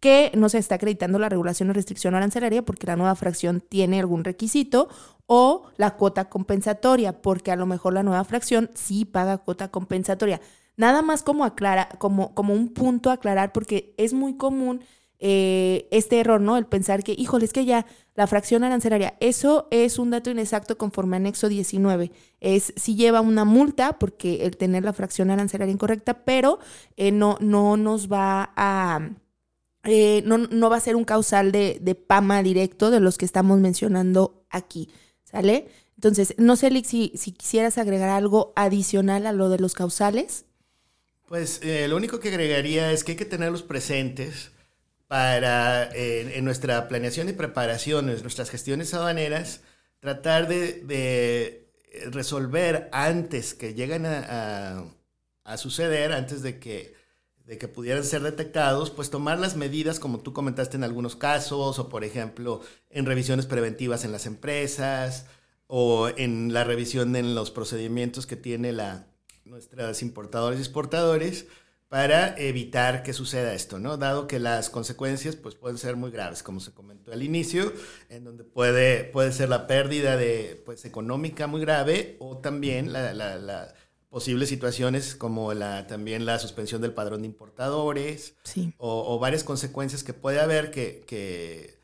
[0.01, 4.01] que no se está acreditando la regulación o restricción arancelaria porque la nueva fracción tiene
[4.01, 4.89] algún requisito
[5.27, 10.41] o la cuota compensatoria porque a lo mejor la nueva fracción sí paga cuota compensatoria.
[10.77, 14.81] Nada más como aclara, como, como un punto a aclarar porque es muy común
[15.19, 16.59] eh, este error, ¿no?
[16.59, 20.77] El pensar que, híjole, es que ya la fracción arancelaria, eso es un dato inexacto
[20.77, 22.13] conforme anexo 19.
[22.41, 26.59] Es si lleva una multa porque el tener la fracción arancelaria incorrecta, pero
[26.97, 29.11] eh, no, no nos va a...
[29.85, 33.25] Eh, no, no, va a ser un causal de, de, PAMA directo de los que
[33.25, 34.89] estamos mencionando aquí,
[35.23, 35.69] ¿sale?
[35.95, 40.45] Entonces, no sé, si, si quisieras agregar algo adicional a lo de los causales.
[41.29, 44.51] Pues lo único que agregaría es que hay que tenerlos presentes
[45.09, 49.61] para en nuestra planeación y preparación, en nuestras gestiones aduaneras,
[50.01, 51.65] tratar de,
[52.11, 54.85] resolver antes que lleguen a,
[55.57, 56.95] suceder, antes de que,
[57.45, 61.79] de que pudieran ser detectados, pues tomar las medidas como tú comentaste en algunos casos,
[61.79, 65.27] o por ejemplo en revisiones preventivas en las empresas,
[65.67, 69.07] o en la revisión en los procedimientos que tiene la,
[69.45, 71.47] nuestras importadores y exportadores
[71.89, 73.97] para evitar que suceda esto, ¿no?
[73.97, 77.73] Dado que las consecuencias pues, pueden ser muy graves, como se comentó al inicio,
[78.09, 83.15] en donde puede, puede ser la pérdida de, pues, económica muy grave o también la,
[83.15, 83.75] la,
[84.09, 88.35] posibles situaciones como la, también la suspensión del padrón de importadores
[88.79, 91.79] o, varias consecuencias que puede haber que, que,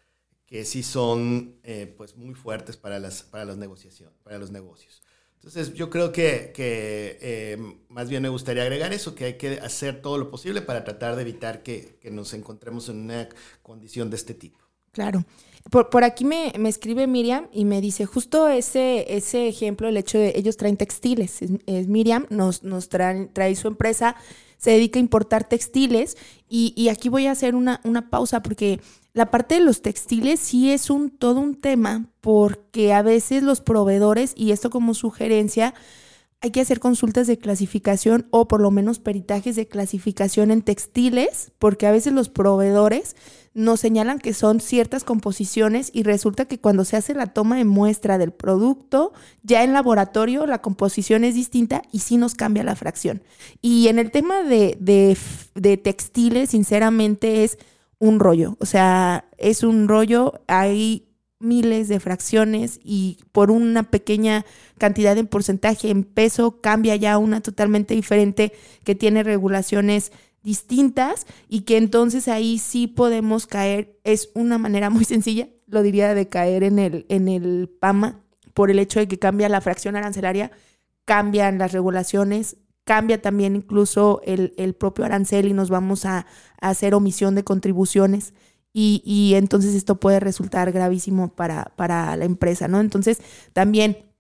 [0.47, 5.03] que sí son eh, pues, muy fuertes para, las, para, las negociaciones, para los negocios.
[5.45, 10.01] Entonces, yo creo que, eh, más bien me gustaría agregar eso, que hay que hacer
[10.01, 13.29] todo lo posible para tratar de evitar que, nos encontremos en una
[13.61, 14.61] condición de este tipo.
[14.93, 15.25] Claro.
[15.69, 20.33] Por, aquí me, escribe Miriam y me dice justo ese, ese ejemplo, el hecho de
[20.37, 21.41] ellos traen textiles.
[21.67, 24.15] Es, Miriam, nos, nos trae su empresa,
[24.59, 26.17] se dedica a importar textiles
[26.49, 28.81] y, y aquí voy a hacer una, una pausa porque
[29.15, 33.61] la parte de los textiles sí es un todo un tema porque a veces los
[33.61, 35.75] proveedores, y esto como sugerencia,
[36.41, 41.53] hay que hacer consultas de clasificación o por lo menos peritajes de clasificación en textiles,
[41.59, 43.15] porque a veces los proveedores
[43.55, 47.65] nos señalan que son ciertas composiciones y resulta que cuando se hace la toma de
[47.65, 49.13] muestra del producto,
[49.45, 53.23] ya en laboratorio la composición es distinta y sí nos cambia la fracción.
[53.61, 55.17] Y en el tema de, de,
[55.55, 57.59] de textiles, sinceramente, es
[58.03, 58.57] un rollo.
[58.59, 61.07] O sea, es un rollo, hay
[61.39, 64.45] miles de fracciones y por una pequeña
[64.77, 70.11] cantidad de porcentaje en peso cambia ya una totalmente diferente que tiene regulaciones
[70.43, 76.13] distintas y que entonces ahí sí podemos caer, es una manera muy sencilla, lo diría
[76.13, 78.21] de caer en el, en el PAMA
[78.53, 80.51] por el hecho de que cambia la fracción arancelaria,
[81.05, 86.27] cambian las regulaciones, cambia también incluso el, propio arancel y nos vamos a,
[86.61, 88.35] hacer omisión de contribuciones.
[88.75, 92.81] Y, entonces esto puede resultar gravísimo para, para la empresa, ¿no?
[92.81, 93.21] Entonces,
[93.53, 94.13] también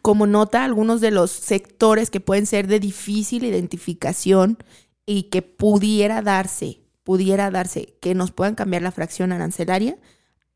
[0.00, 4.56] como nota, algunos de los sectores que pueden ser de difícil identificación
[5.04, 9.98] y que pudiera darse, pudiera darse que nos puedan cambiar la fracción arancelaria,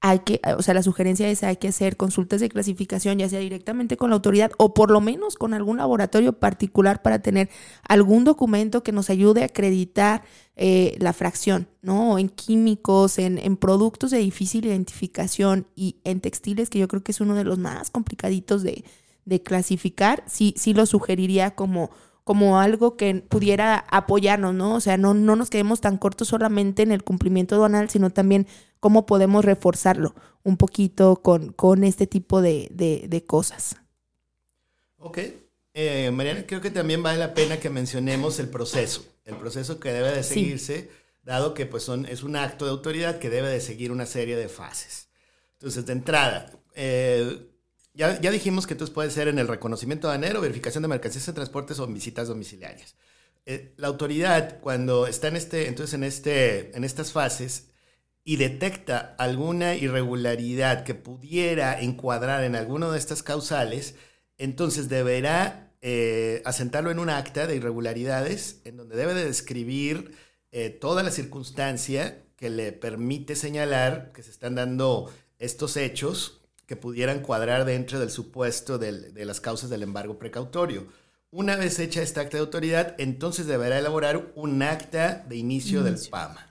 [0.09, 3.41] hay que, o sea, la sugerencia es hay que hacer consultas de clasificación, ya sea
[3.41, 7.49] directamente con la autoridad o por lo menos con algún laboratorio particular para tener
[7.89, 10.23] algún documento que nos ayude a acreditar
[10.55, 12.19] eh, la fracción, ¿no?
[12.19, 17.11] En químicos, en, en, productos de difícil identificación y en textiles, que yo creo que
[17.11, 18.85] es uno de los más complicaditos de,
[19.25, 21.91] de clasificar, sí, sí lo sugeriría como
[22.27, 24.75] como algo que pudiera apoyarnos, ¿no?
[24.75, 28.49] O sea, no, no nos quedemos tan cortos solamente en el cumplimiento aduanal, sino también
[28.81, 33.77] cómo podemos reforzarlo un poquito con, con este tipo de, de, cosas.
[34.99, 35.19] Ok.
[35.75, 39.93] Eh, Mariana, creo que también vale la pena que mencionemos el proceso, el proceso que
[39.93, 40.89] debe de seguirse,
[41.23, 44.37] dado que pues son, es un acto de autoridad que debe de seguir una serie
[44.37, 45.09] de fases.
[45.55, 47.51] Entonces, de entrada, eh,
[47.97, 51.79] ya, dijimos que entonces puede ser en el reconocimiento aduanero, verificación de mercancías en transportes
[51.81, 52.95] o en visitas domiciliarias.
[53.47, 57.71] Eh, la autoridad, cuando está en, este, entonces en, este, en estas fases
[58.29, 63.95] y detecta alguna irregularidad que pudiera encuadrar en alguna de estas causales,
[64.37, 70.17] entonces deberá eh, asentarlo en un acta de irregularidades en donde debe de describir
[70.51, 75.09] eh, toda la circunstancia que le permite señalar que se están dando
[75.39, 80.89] estos hechos que pudieran cuadrar dentro del supuesto de las causas del embargo precautorio.
[81.31, 86.01] Una vez hecha esta acta de autoridad, entonces deberá elaborar un acta de inicio, del
[86.11, 86.46] PAMA.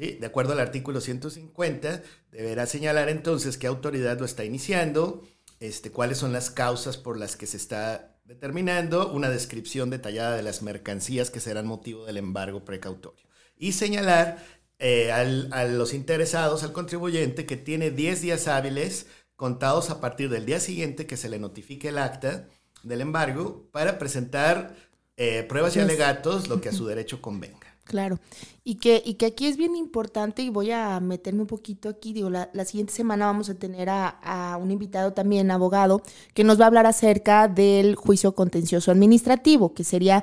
[0.00, 6.16] De acuerdo al artículo 150, deberá señalar entonces qué autoridad lo está iniciando, este, cuáles
[6.16, 11.28] son las causas por las que se está determinando, una descripción detallada de las mercancías
[11.28, 13.26] que serán motivo del embargo precautorio.
[13.58, 14.42] Y señalar
[14.78, 20.46] eh, a los interesados, al contribuyente, que tiene 10 días hábiles contados a partir del
[20.46, 22.48] día siguiente que se le notifique el acta
[22.82, 24.74] del embargo para presentar
[25.18, 27.69] eh, pruebas y alegatos, lo que a su derecho convenga.
[27.90, 28.20] Claro,
[28.62, 32.12] y que, y que aquí es bien importante, y voy a meterme un poquito aquí,
[32.12, 36.00] digo, la, siguiente semana vamos a tener a, un invitado también, abogado,
[36.32, 40.22] que nos va a hablar acerca del juicio contencioso administrativo, que sería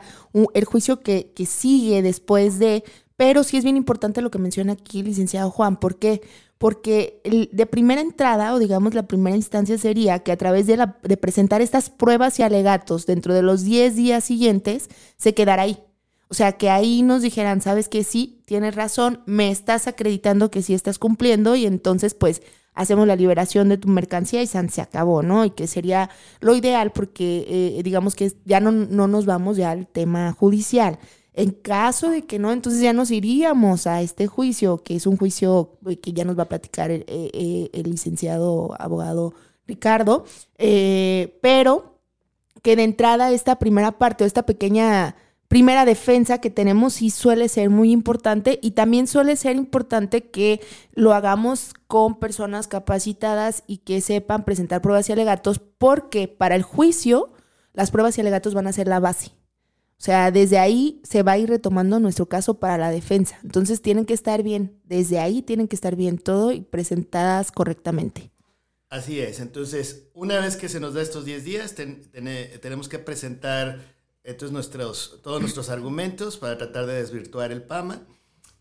[0.53, 2.85] el juicio que, que sigue después de,
[3.17, 6.21] pero sí es bien importante lo que menciona aquí el licenciado Juan, ¿por qué?
[6.57, 10.97] porque de primera entrada, o digamos la primera instancia sería que a través de, la,
[11.03, 15.86] de presentar estas pruebas y alegatos dentro de los 10 días siguientes, se quedara ahí.
[16.29, 20.61] O sea, que ahí nos dijeran, sabes que sí, tienes razón, me estás acreditando que
[20.61, 22.41] sí estás cumpliendo y entonces pues
[22.77, 25.45] hacemos la liberación de tu mercancía y se acabó, ¿no?
[25.45, 26.09] Y que sería
[26.39, 27.45] lo ideal porque
[27.79, 30.99] eh, digamos que ya no, no nos vamos ya al tema judicial.
[31.33, 35.17] En caso de que no, entonces ya nos iríamos a este juicio, que es un
[35.17, 39.33] juicio eh, que ya nos va a platicar el, eh, el licenciado abogado
[39.65, 40.25] Ricardo,
[40.57, 41.99] pero
[42.61, 45.15] que de entrada esta primera parte o esta pequeña
[45.47, 50.61] primera defensa que tenemos sí suele ser muy importante y también suele ser importante que
[50.93, 56.63] lo hagamos con personas capacitadas y que sepan presentar pruebas y alegatos porque para el
[56.63, 57.33] juicio
[57.73, 59.31] las pruebas y alegatos van a ser la base.
[59.99, 63.39] O sea, desde ahí se va a ir retomando nuestro caso para la defensa.
[63.43, 68.31] Entonces tienen que estar bien, desde ahí tienen que estar bien todo y presentadas correctamente.
[68.89, 73.96] Así es, entonces una vez que se nos da estos 10 días, tenemos que presentar
[74.27, 78.05] entonces, nuestros, todos nuestros argumentos para tratar de desvirtuar el PAMA.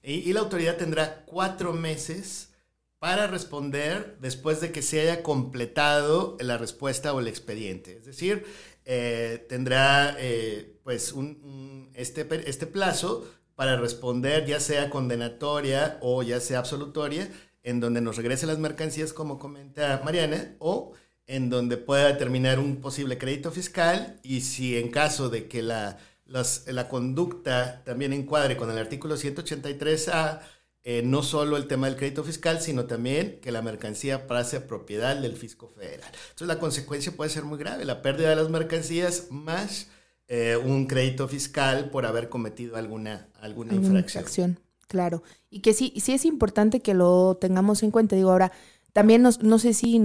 [0.00, 2.52] Y, la autoridad tendrá cuatro meses
[3.00, 7.96] para responder después de que se haya completado la respuesta o el expediente.
[7.96, 8.46] Es decir,
[8.84, 16.38] eh, tendrá eh, pues un, este, este plazo para responder ya sea condenatoria o ya
[16.38, 17.28] sea absolutoria,
[17.64, 20.92] en donde nos regrese las mercancías como comenta Mariana, o
[21.26, 25.98] en donde pueda determinar un posible crédito fiscal y si en caso de que la,
[26.26, 30.40] la conducta también encuadre con el artículo 183A,
[30.88, 34.68] eh, no solo el tema del crédito fiscal, sino también que la mercancía pase a
[34.68, 36.08] propiedad del fisco federal.
[36.30, 39.88] Entonces la consecuencia puede ser muy grave, la pérdida de las mercancías más
[40.28, 44.60] eh, un crédito fiscal por haber cometido alguna, alguna, infracción.
[44.86, 48.14] Claro, y que sí, sí es importante que lo tengamos en cuenta.
[48.14, 48.52] Digo, ahora,
[48.96, 50.00] también no, sé si,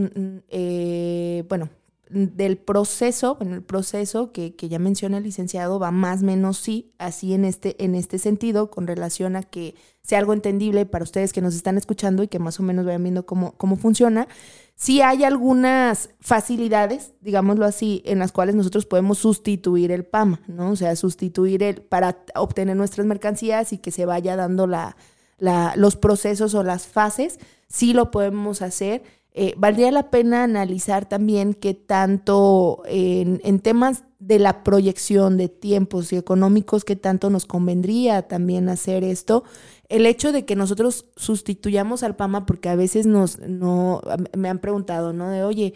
[0.50, 1.70] eh, bueno,
[2.10, 6.92] del proceso, en el proceso que, ya menciona el licenciado va más o menos sí,
[6.98, 11.32] así en este, en este sentido, con relación a que sea algo entendible para ustedes
[11.32, 14.28] que nos están escuchando y que más o menos vayan viendo cómo, cómo funciona.
[14.76, 20.72] Sí hay algunas facilidades, digámoslo así, en las cuales nosotros podemos sustituir el PAMA, ¿no?
[20.72, 24.98] O sea, sustituir el, para obtener nuestras mercancías y que se vaya dando la,
[25.42, 29.04] los procesos o las fases sí lo podemos hacer.
[29.34, 36.12] Eh, valdría la pena analizar también que tanto en, temas de la proyección de tiempos
[36.12, 39.46] y económicos, que tanto nos convendría también hacer esto.
[39.88, 44.02] El hecho de que nosotros sustituyamos al PAMA, porque a veces nos, no,
[44.36, 45.30] me han preguntado, ¿no?
[45.30, 45.74] De, oye,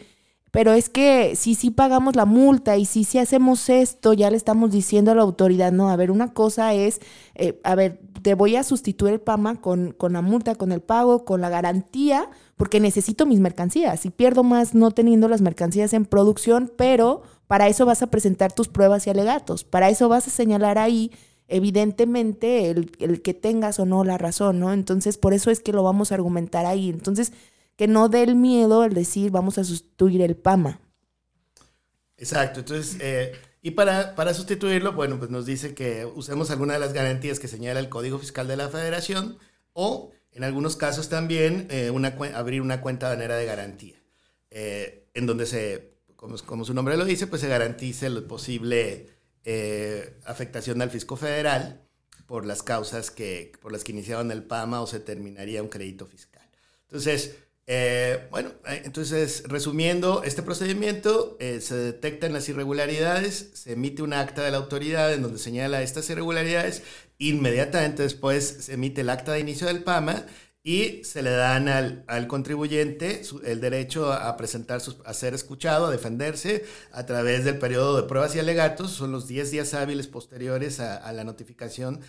[0.56, 4.38] pero es que si sí pagamos la multa y si sí hacemos esto, ya le
[4.38, 7.01] estamos diciendo a la autoridad, no, a ver, una cosa es,
[7.34, 10.80] eh, a ver, te voy a sustituir el PAMA con, con la multa, con el
[10.80, 15.91] pago, con la garantía, porque necesito mis mercancías y pierdo más no teniendo las mercancías
[15.91, 20.26] en producción, pero para eso vas a presentar tus pruebas y alegatos, para eso vas
[20.26, 21.12] a señalar ahí
[21.49, 24.72] evidentemente el, el que tengas o no la razón, ¿no?
[24.72, 26.89] Entonces, por eso es que lo vamos a argumentar ahí.
[26.89, 27.34] Entonces,
[27.76, 30.80] que no dé el miedo al decir vamos a sustituir el PAMA.
[32.18, 36.80] Exacto, entonces eh, y para, para sustituirlo, bueno, pues nos dice que usemos alguna de
[36.80, 39.38] las garantías que señala el Código Fiscal de la Federación
[39.74, 43.96] o en algunos casos también eh, una, abrir una cuenta banera de garantía,
[44.52, 49.10] eh, en donde se, como, como, su nombre lo dice, pues se garantice la posible
[50.26, 51.86] afectación al fisco federal
[52.26, 56.08] por las causas que, por las que iniciaron el PAMA o se terminaría un crédito
[56.08, 56.50] fiscal.
[56.84, 57.36] Entonces,
[57.68, 64.13] eh, bueno, eh, entonces, resumiendo este procedimiento, eh, se detectan las irregularidades, se emite un
[64.13, 66.84] acta de la autoridad en donde señala estas irregularidades,
[67.18, 70.26] inmediatamente después se emite el acta de inicio del PAMA
[70.63, 75.91] y se le dan al, contribuyente el derecho a presentar, sus, a ser escuchado, a
[75.91, 80.80] defenderse a través del periodo de pruebas y alegatos, son los 10 días hábiles posteriores
[80.80, 82.01] a, la notificación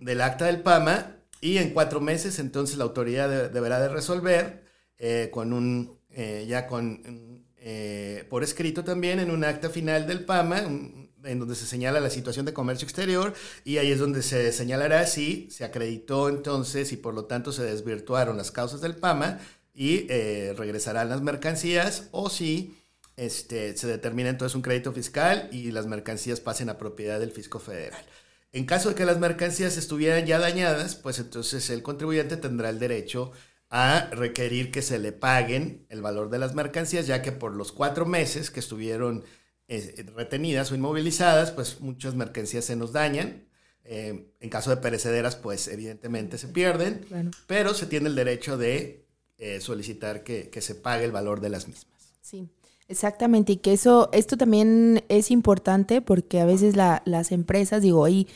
[0.00, 4.67] del acta del PAMA y en cuatro meses entonces la autoridad deberá de resolver
[4.98, 10.24] eh, con un, eh, ya con, eh, por escrito también en un acta final del
[10.24, 13.34] PAMA, en donde se señala la situación de comercio exterior
[13.64, 17.64] y ahí es donde se señalará si se acreditó entonces y por lo tanto se
[17.64, 19.40] desvirtuaron las causas del PAMA
[19.74, 20.08] y
[20.54, 22.76] regresarán las mercancías o si
[23.16, 27.58] este, se determina entonces un crédito fiscal y las mercancías pasen a propiedad del fisco
[27.58, 28.04] federal.
[28.52, 32.78] En caso de que las mercancías estuvieran ya dañadas, pues entonces el contribuyente tendrá el
[32.78, 33.32] derecho
[33.70, 38.06] requerir que se le paguen el valor de las mercancías, ya que por los cuatro
[38.06, 39.24] meses que estuvieron
[39.68, 43.44] eh, retenidas o inmovilizadas, pues muchas mercancías se nos dañan.
[43.84, 47.06] Eh, en caso de perecederas, pues evidentemente se pierden,
[47.46, 49.06] pero se tiene el derecho de
[49.38, 52.14] eh, solicitar que, se pague el valor de las mismas.
[52.20, 52.48] Sí.
[52.88, 58.26] Exactamente, y que eso, esto también es importante porque a veces las empresas, digo, ahí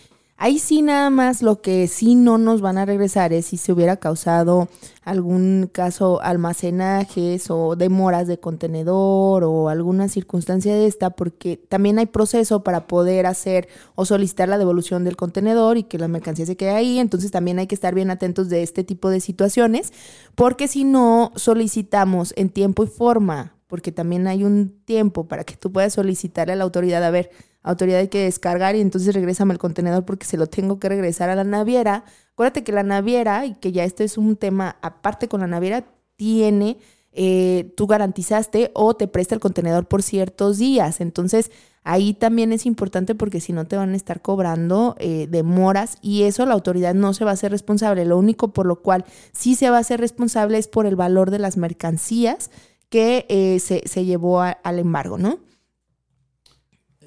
[0.45, 3.71] Ahí sí nada más lo que sí no nos van a regresar es si se
[3.71, 4.69] hubiera causado
[5.05, 12.07] algún caso almacenajes o demoras de contenedor o alguna circunstancia de esta, porque también hay
[12.07, 16.57] proceso para poder hacer o solicitar la devolución del contenedor y que la mercancía se
[16.57, 16.99] quede ahí.
[16.99, 19.93] Entonces también hay que estar bien atentos de este tipo de situaciones,
[20.35, 25.57] porque si no solicitamos en tiempo y forma, porque también hay un tiempo para que
[25.57, 27.31] tú puedas solicitarle a la autoridad, a ver,
[27.63, 31.31] autoridad hay que descargar y entonces regrésame el contenedor porque se lo tengo que regresar
[31.31, 32.05] a la naviera.
[32.33, 35.85] Acuérdate que la naviera, y que ya esto es un tema aparte con la naviera,
[36.17, 36.79] tiene,
[37.13, 41.01] eh, tú garantizaste o te presta el contenedor por ciertos días.
[41.01, 41.51] Entonces,
[41.85, 46.23] ahí también es importante porque si no te van a estar cobrando eh, demoras y
[46.23, 48.05] eso la autoridad no se va a hacer responsable.
[48.05, 51.31] Lo único por lo cual sí se va a hacer responsable es por el valor
[51.31, 52.51] de las mercancías
[52.89, 55.39] que eh, se, se, llevó al embargo, ¿no?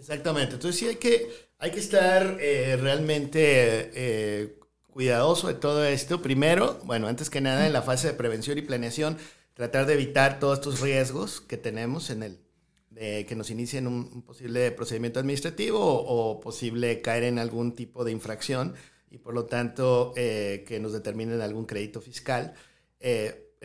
[0.06, 0.53] Exactamente.
[0.53, 3.39] Entonces sí hay que, hay que estar eh, realmente
[3.95, 4.60] eh,
[4.91, 6.22] cuidadoso de todo esto.
[6.22, 9.18] Primero, bueno, antes que nada, en la fase de prevención y planeación,
[9.56, 12.39] tratar de evitar todos estos riesgos que tenemos en el
[12.91, 18.12] de que nos inicien un, posible procedimiento administrativo o, posible caer en algún tipo de
[18.12, 18.76] infracción
[19.10, 22.53] y por lo tanto eh, que nos determinen algún crédito fiscal.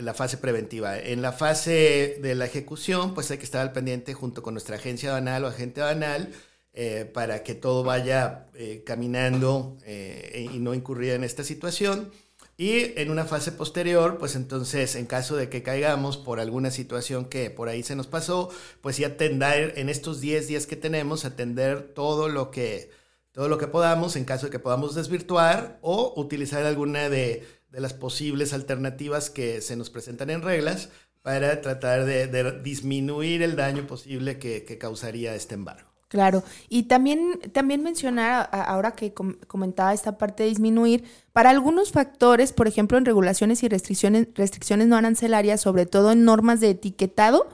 [0.01, 0.99] En la fase preventiva.
[0.99, 4.77] En la fase de la ejecución, pues hay que estar al pendiente junto con nuestra
[4.77, 6.33] agencia banal o agente banal
[6.73, 12.11] eh, para que todo vaya eh, caminando eh, y no incurrir en esta situación.
[12.57, 17.27] Y en una fase posterior, pues entonces, en caso de que caigamos por alguna situación
[17.27, 21.25] que por ahí se nos pasó, pues sí atender en estos 10 días que tenemos,
[21.25, 22.91] atender todo lo que,
[23.33, 27.81] todo lo que podamos en caso de que podamos desvirtuar o utilizar alguna de, de
[27.81, 30.89] las posibles alternativas que se nos presentan en reglas
[31.23, 35.91] para tratar de, disminuir el daño posible que, que causaría este embargo.
[36.11, 42.53] Claro, y también, también mencionar, ahora que comentaba esta parte de disminuir, para algunos factores,
[42.53, 47.49] por ejemplo, en regulaciones y restricciones, restricciones no arancelarias, sobre todo en normas de etiquetado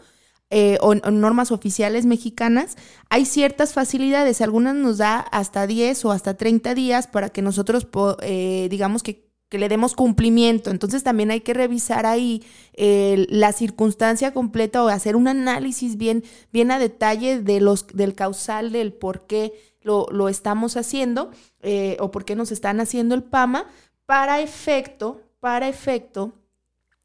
[0.48, 2.76] eh, o normas oficiales mexicanas,
[3.10, 4.40] hay ciertas facilidades.
[4.40, 7.86] Algunas nos da hasta 10 o hasta 30 días para que nosotros,
[8.22, 10.70] eh, digamos que que le demos cumplimiento.
[10.70, 12.42] Entonces también hay que revisar ahí
[12.76, 18.72] la circunstancia completa o hacer un análisis bien, bien a detalle de los, del causal
[18.72, 21.30] del por qué lo, lo estamos haciendo
[21.62, 23.66] eh, o por qué nos están haciendo el PAMA
[24.04, 26.32] para efecto, para efecto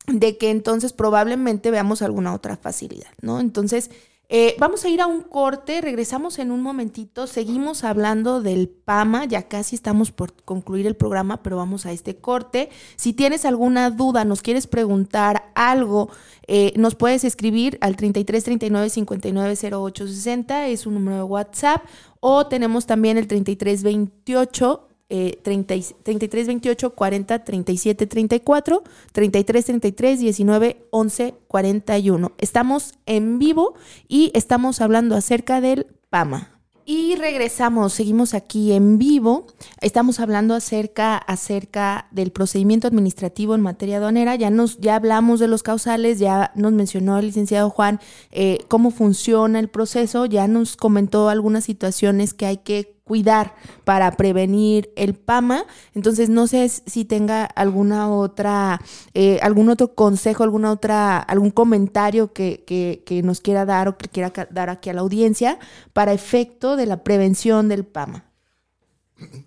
[0.07, 3.39] de que entonces probablemente veamos alguna otra facilidad, ¿no?
[3.39, 3.91] Entonces,
[4.33, 9.25] eh, vamos a ir a un corte, regresamos en un momentito, seguimos hablando del PAMA,
[9.25, 12.69] ya casi estamos por concluir el programa, pero vamos a este corte.
[12.95, 16.09] Si tienes alguna duda, nos quieres preguntar algo,
[16.47, 21.83] eh, nos puedes escribir al 33 39 59 08 60, es un número de WhatsApp,
[22.21, 30.87] o tenemos también el 33 28 eh, 33 28 40 37 34, 33 33 19
[30.89, 32.31] 11 41.
[32.37, 33.75] Estamos en vivo
[34.07, 36.61] y estamos hablando acerca del PAMA.
[36.83, 39.47] Y regresamos, seguimos aquí en vivo.
[39.81, 44.35] Estamos hablando acerca, acerca del procedimiento administrativo en materia aduanera.
[44.35, 47.99] Ya, nos, ya hablamos de los causales, ya nos mencionó el licenciado Juan
[48.31, 54.09] eh, cómo funciona el proceso, ya nos comentó algunas situaciones que hay que cuidar para
[54.13, 55.65] prevenir el PAMA.
[55.93, 58.79] Entonces, no sé si tenga alguna otra,
[59.13, 64.07] eh, algún otro consejo, alguna otra, algún comentario que, que, nos quiera dar o que
[64.07, 65.59] quiera dar aquí a la audiencia
[65.91, 68.23] para efecto de la prevención del PAMA.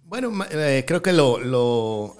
[0.04, 2.16] Bueno, eh, creo que lo, lo,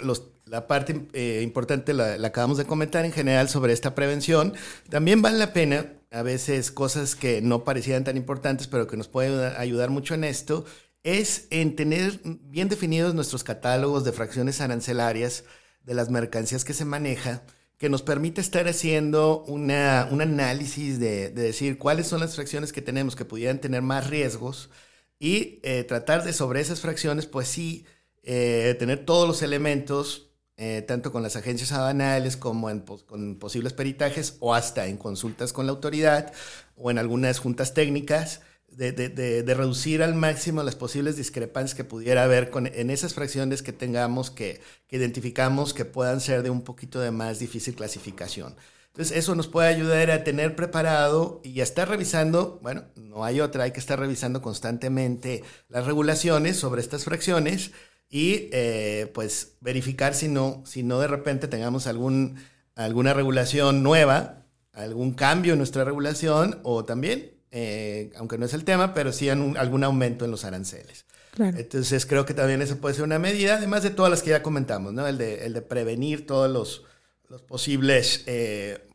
[0.46, 4.54] la parte eh, importante la, la, acabamos de comentar en general sobre esta prevención.
[4.88, 9.08] También vale la pena, a veces cosas que no parecían tan importantes, pero que nos
[9.08, 10.64] pueden ayudar mucho en esto,
[11.04, 15.44] es en tener bien definidos nuestros catálogos de fracciones arancelarias
[15.84, 17.44] de las mercancías que se maneja,
[17.78, 22.72] que nos permite estar haciendo una, un análisis de, de, decir cuáles son las fracciones
[22.72, 24.70] que tenemos que pudieran tener más riesgos
[25.18, 27.86] y eh, tratar de sobre esas fracciones, pues sí,
[28.22, 32.68] eh, tener todos los elementos, eh, tanto con las agencias aduanales como
[33.06, 36.32] con posibles peritajes o hasta en consultas con la autoridad
[36.76, 38.40] o en algunas juntas técnicas,
[38.76, 43.14] de, de, de, reducir al máximo las posibles discrepancias que pudiera haber con, en esas
[43.14, 47.74] fracciones que tengamos que, que, identificamos que puedan ser de un poquito de más difícil
[47.74, 48.56] clasificación.
[48.88, 53.40] Entonces eso nos puede ayudar a tener preparado y a estar revisando, bueno, no hay
[53.40, 57.72] otra, hay que estar revisando constantemente las regulaciones sobre estas fracciones
[58.08, 62.36] y eh, pues verificar si no, si no de repente tengamos algún,
[62.76, 68.64] alguna regulación nueva, algún cambio en nuestra regulación o también eh, aunque no es el
[68.64, 71.06] tema, pero sí algún aumento en los aranceles.
[71.38, 74.42] Entonces creo que también eso puede ser una medida, además de todas las que ya
[74.42, 75.06] comentamos, ¿no?
[75.06, 76.82] El de, el de prevenir todos los,
[77.28, 78.88] los posibles eh,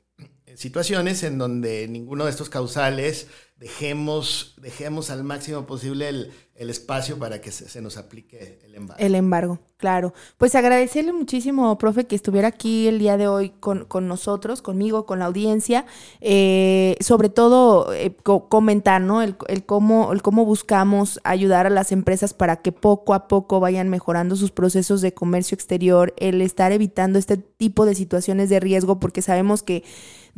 [0.56, 6.34] situaciones en donde ninguno de estos causales dejemos, dejemos al máximo posible el,
[6.70, 9.02] espacio para que se, nos aplique el embargo.
[9.02, 10.14] El embargo, claro.
[10.38, 15.20] Pues agradecerle muchísimo, profe, que estuviera aquí el día de hoy con, nosotros, conmigo, con
[15.20, 15.86] la audiencia.
[16.20, 19.22] Eh, sobre todo, eh, comentar, ¿no?
[19.22, 23.88] El, cómo, el cómo buscamos ayudar a las empresas para que poco a poco vayan
[23.88, 29.00] mejorando sus procesos de comercio exterior, el estar evitando este tipo de situaciones de riesgo,
[29.00, 29.84] porque sabemos que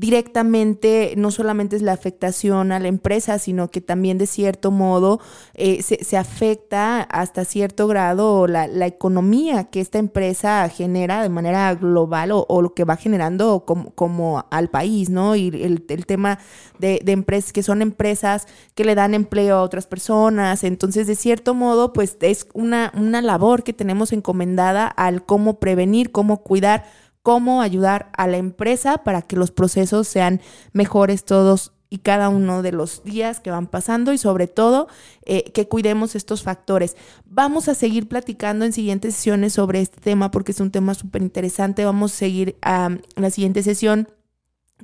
[0.01, 5.19] directamente no solamente es la afectación a la empresa, sino que también de cierto modo
[5.53, 12.31] eh, se, afecta hasta cierto grado la, economía que esta empresa genera de manera global
[12.33, 15.35] o, lo que va generando como, al país, ¿no?
[15.35, 16.39] Y el, tema
[16.79, 20.63] de, empresas que son empresas que le dan empleo a otras personas.
[20.63, 26.11] Entonces, de cierto modo, pues es una, una labor que tenemos encomendada al cómo prevenir,
[26.11, 26.85] cómo cuidar
[27.23, 30.41] cómo ayudar a la empresa para que los procesos sean
[30.73, 34.87] mejores todos y cada uno de los días que van pasando y sobre todo
[35.25, 36.95] eh, que cuidemos estos factores.
[37.25, 41.21] Vamos a seguir platicando en siguientes sesiones sobre este tema porque es un tema súper
[41.21, 41.83] interesante.
[41.83, 44.07] Vamos a seguir a la siguiente sesión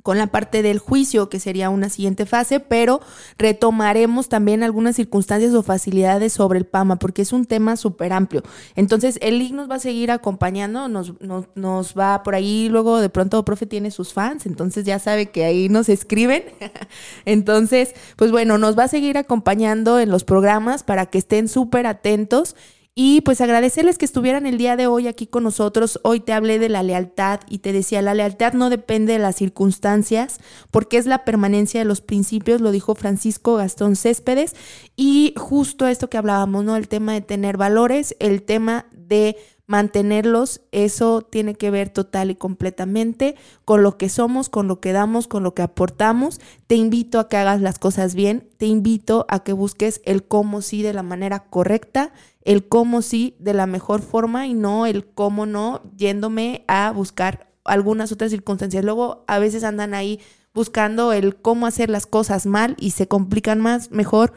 [0.08, 3.02] con la parte del juicio, que sería una siguiente fase, pero
[3.36, 8.42] retomaremos también algunas circunstancias o facilidades sobre el PAMA, porque es un tema súper amplio.
[8.74, 13.10] Entonces, el link nos va a seguir acompañando, nos, nos, va por ahí, luego de
[13.10, 16.42] pronto, profe tiene sus fans, entonces ya sabe que ahí nos escriben.
[17.26, 21.86] entonces, pues bueno, nos va a seguir acompañando en los programas para que estén súper
[21.86, 22.56] atentos
[23.00, 26.00] y pues agradecerles que estuvieran el día de hoy aquí con nosotros.
[26.02, 29.36] Hoy te hablé de la lealtad y te decía, la lealtad no depende de las
[29.36, 30.40] circunstancias,
[30.72, 34.56] porque es la permanencia de los principios, lo dijo Francisco Gastón Céspedes.
[34.96, 36.74] Y justo esto que hablábamos, ¿no?
[36.74, 39.36] El tema de tener valores, el tema de
[39.68, 43.36] mantenerlos, eso tiene que ver total y completamente
[43.66, 46.40] con lo que somos, con lo que damos, con lo que aportamos.
[46.66, 50.62] Te invito a que hagas las cosas bien, te invito a que busques el cómo
[50.62, 52.12] sí de la manera correcta,
[52.48, 57.52] el cómo sí de la mejor forma y no el cómo no, yéndome a buscar
[57.64, 58.84] algunas otras circunstancias.
[58.84, 60.18] Luego a veces andan ahí
[60.54, 64.32] buscando el cómo hacer las cosas mal y se complican más, mejor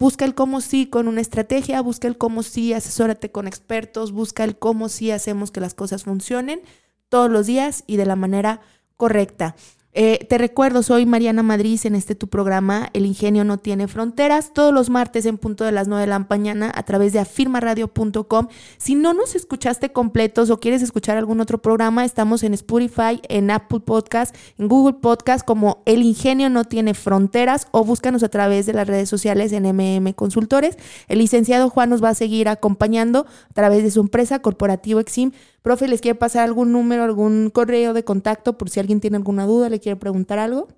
[0.00, 4.44] Busca el cómo sí con una estrategia, busca el cómo sí, asesórate con expertos, busca
[4.44, 6.62] el cómo sí hacemos que las cosas funcionen
[7.10, 8.62] todos los días y de la manera
[8.96, 9.56] correcta.
[9.92, 14.52] Eh, te recuerdo, soy Mariana Madrid en este tu programa El Ingenio No Tiene Fronteras,
[14.54, 18.46] todos los martes en punto de las 9 de la mañana a través de afirmaradio.com.
[18.78, 23.50] Si no nos escuchaste completos o quieres escuchar algún otro programa, estamos en Spotify, en
[23.50, 28.66] Apple Podcast, en Google Podcast como El Ingenio No Tiene Fronteras o búscanos a través
[28.66, 30.78] de las redes sociales en MM Consultores.
[31.08, 35.32] El licenciado Juan nos va a seguir acompañando a través de su empresa Corporativo Exim
[35.62, 39.44] Profe, ¿les quiere pasar algún número, algún correo de contacto por si alguien tiene alguna
[39.44, 40.68] duda, le quiere preguntar algo?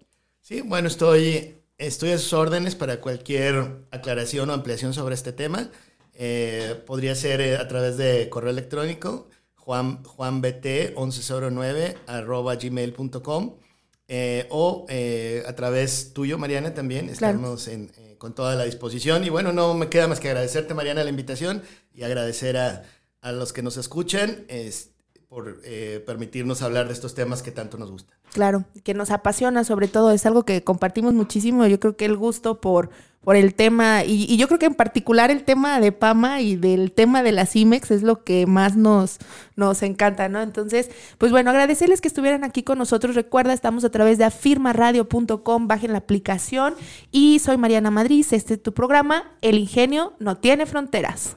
[0.41, 5.71] Sí, bueno, estoy, estoy a sus órdenes para cualquier aclaración o ampliación sobre este tema.
[6.15, 13.57] Eh, podría ser eh, a través de correo electrónico juan, juanbt1109 arroba gmail.com
[14.09, 14.87] eh, o
[15.47, 17.09] a través tuyo, Mariana, también.
[17.09, 17.69] Estamos
[18.19, 19.25] con toda la disposición.
[19.25, 22.85] Y bueno, no me queda más que agradecerte, Mariana, la invitación y agradecer a
[23.23, 24.91] a los que nos escuchan es,
[25.33, 28.15] por eh, permitirnos hablar de estos temas que tanto nos gustan.
[28.35, 32.19] Claro, que nos apasiona sobre todo, es algo que compartimos muchísimo, yo creo que el
[32.19, 32.91] gusto por,
[33.23, 36.93] por el tema, y, yo creo que en particular el tema de PAMA y del
[36.93, 39.21] tema de las IMEX es lo que más nos,
[39.57, 40.43] nos encanta, ¿no?
[40.43, 45.67] Entonces, pues bueno, agradecerles que estuvieran aquí con nosotros, recuerda, estamos a través de afirmaradio.com,
[45.67, 46.75] bajen la aplicación,
[47.11, 51.37] y soy Mariana Madrid, este es tu programa, El Ingenio no tiene fronteras.